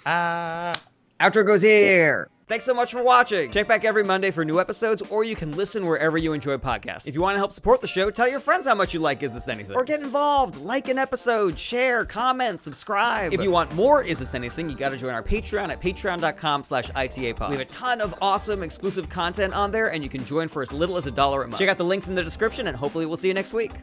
[0.05, 2.29] Outro goes here.
[2.47, 3.51] Thanks so much for watching.
[3.51, 7.05] Check back every Monday for new episodes, or you can listen wherever you enjoy podcasts.
[7.05, 9.21] If you want to help support the show, tell your friends how much you like
[9.21, 9.75] Is This Anything?
[9.75, 13.33] Or get involved, like an episode, share, comment, subscribe.
[13.33, 16.89] If you want more Is This Anything, you gotta join our Patreon at patreon.com slash
[16.91, 17.49] ITAPod.
[17.49, 20.61] We have a ton of awesome exclusive content on there, and you can join for
[20.61, 21.59] as little as a dollar a month.
[21.59, 23.73] Check out the links in the description, and hopefully we'll see you next week.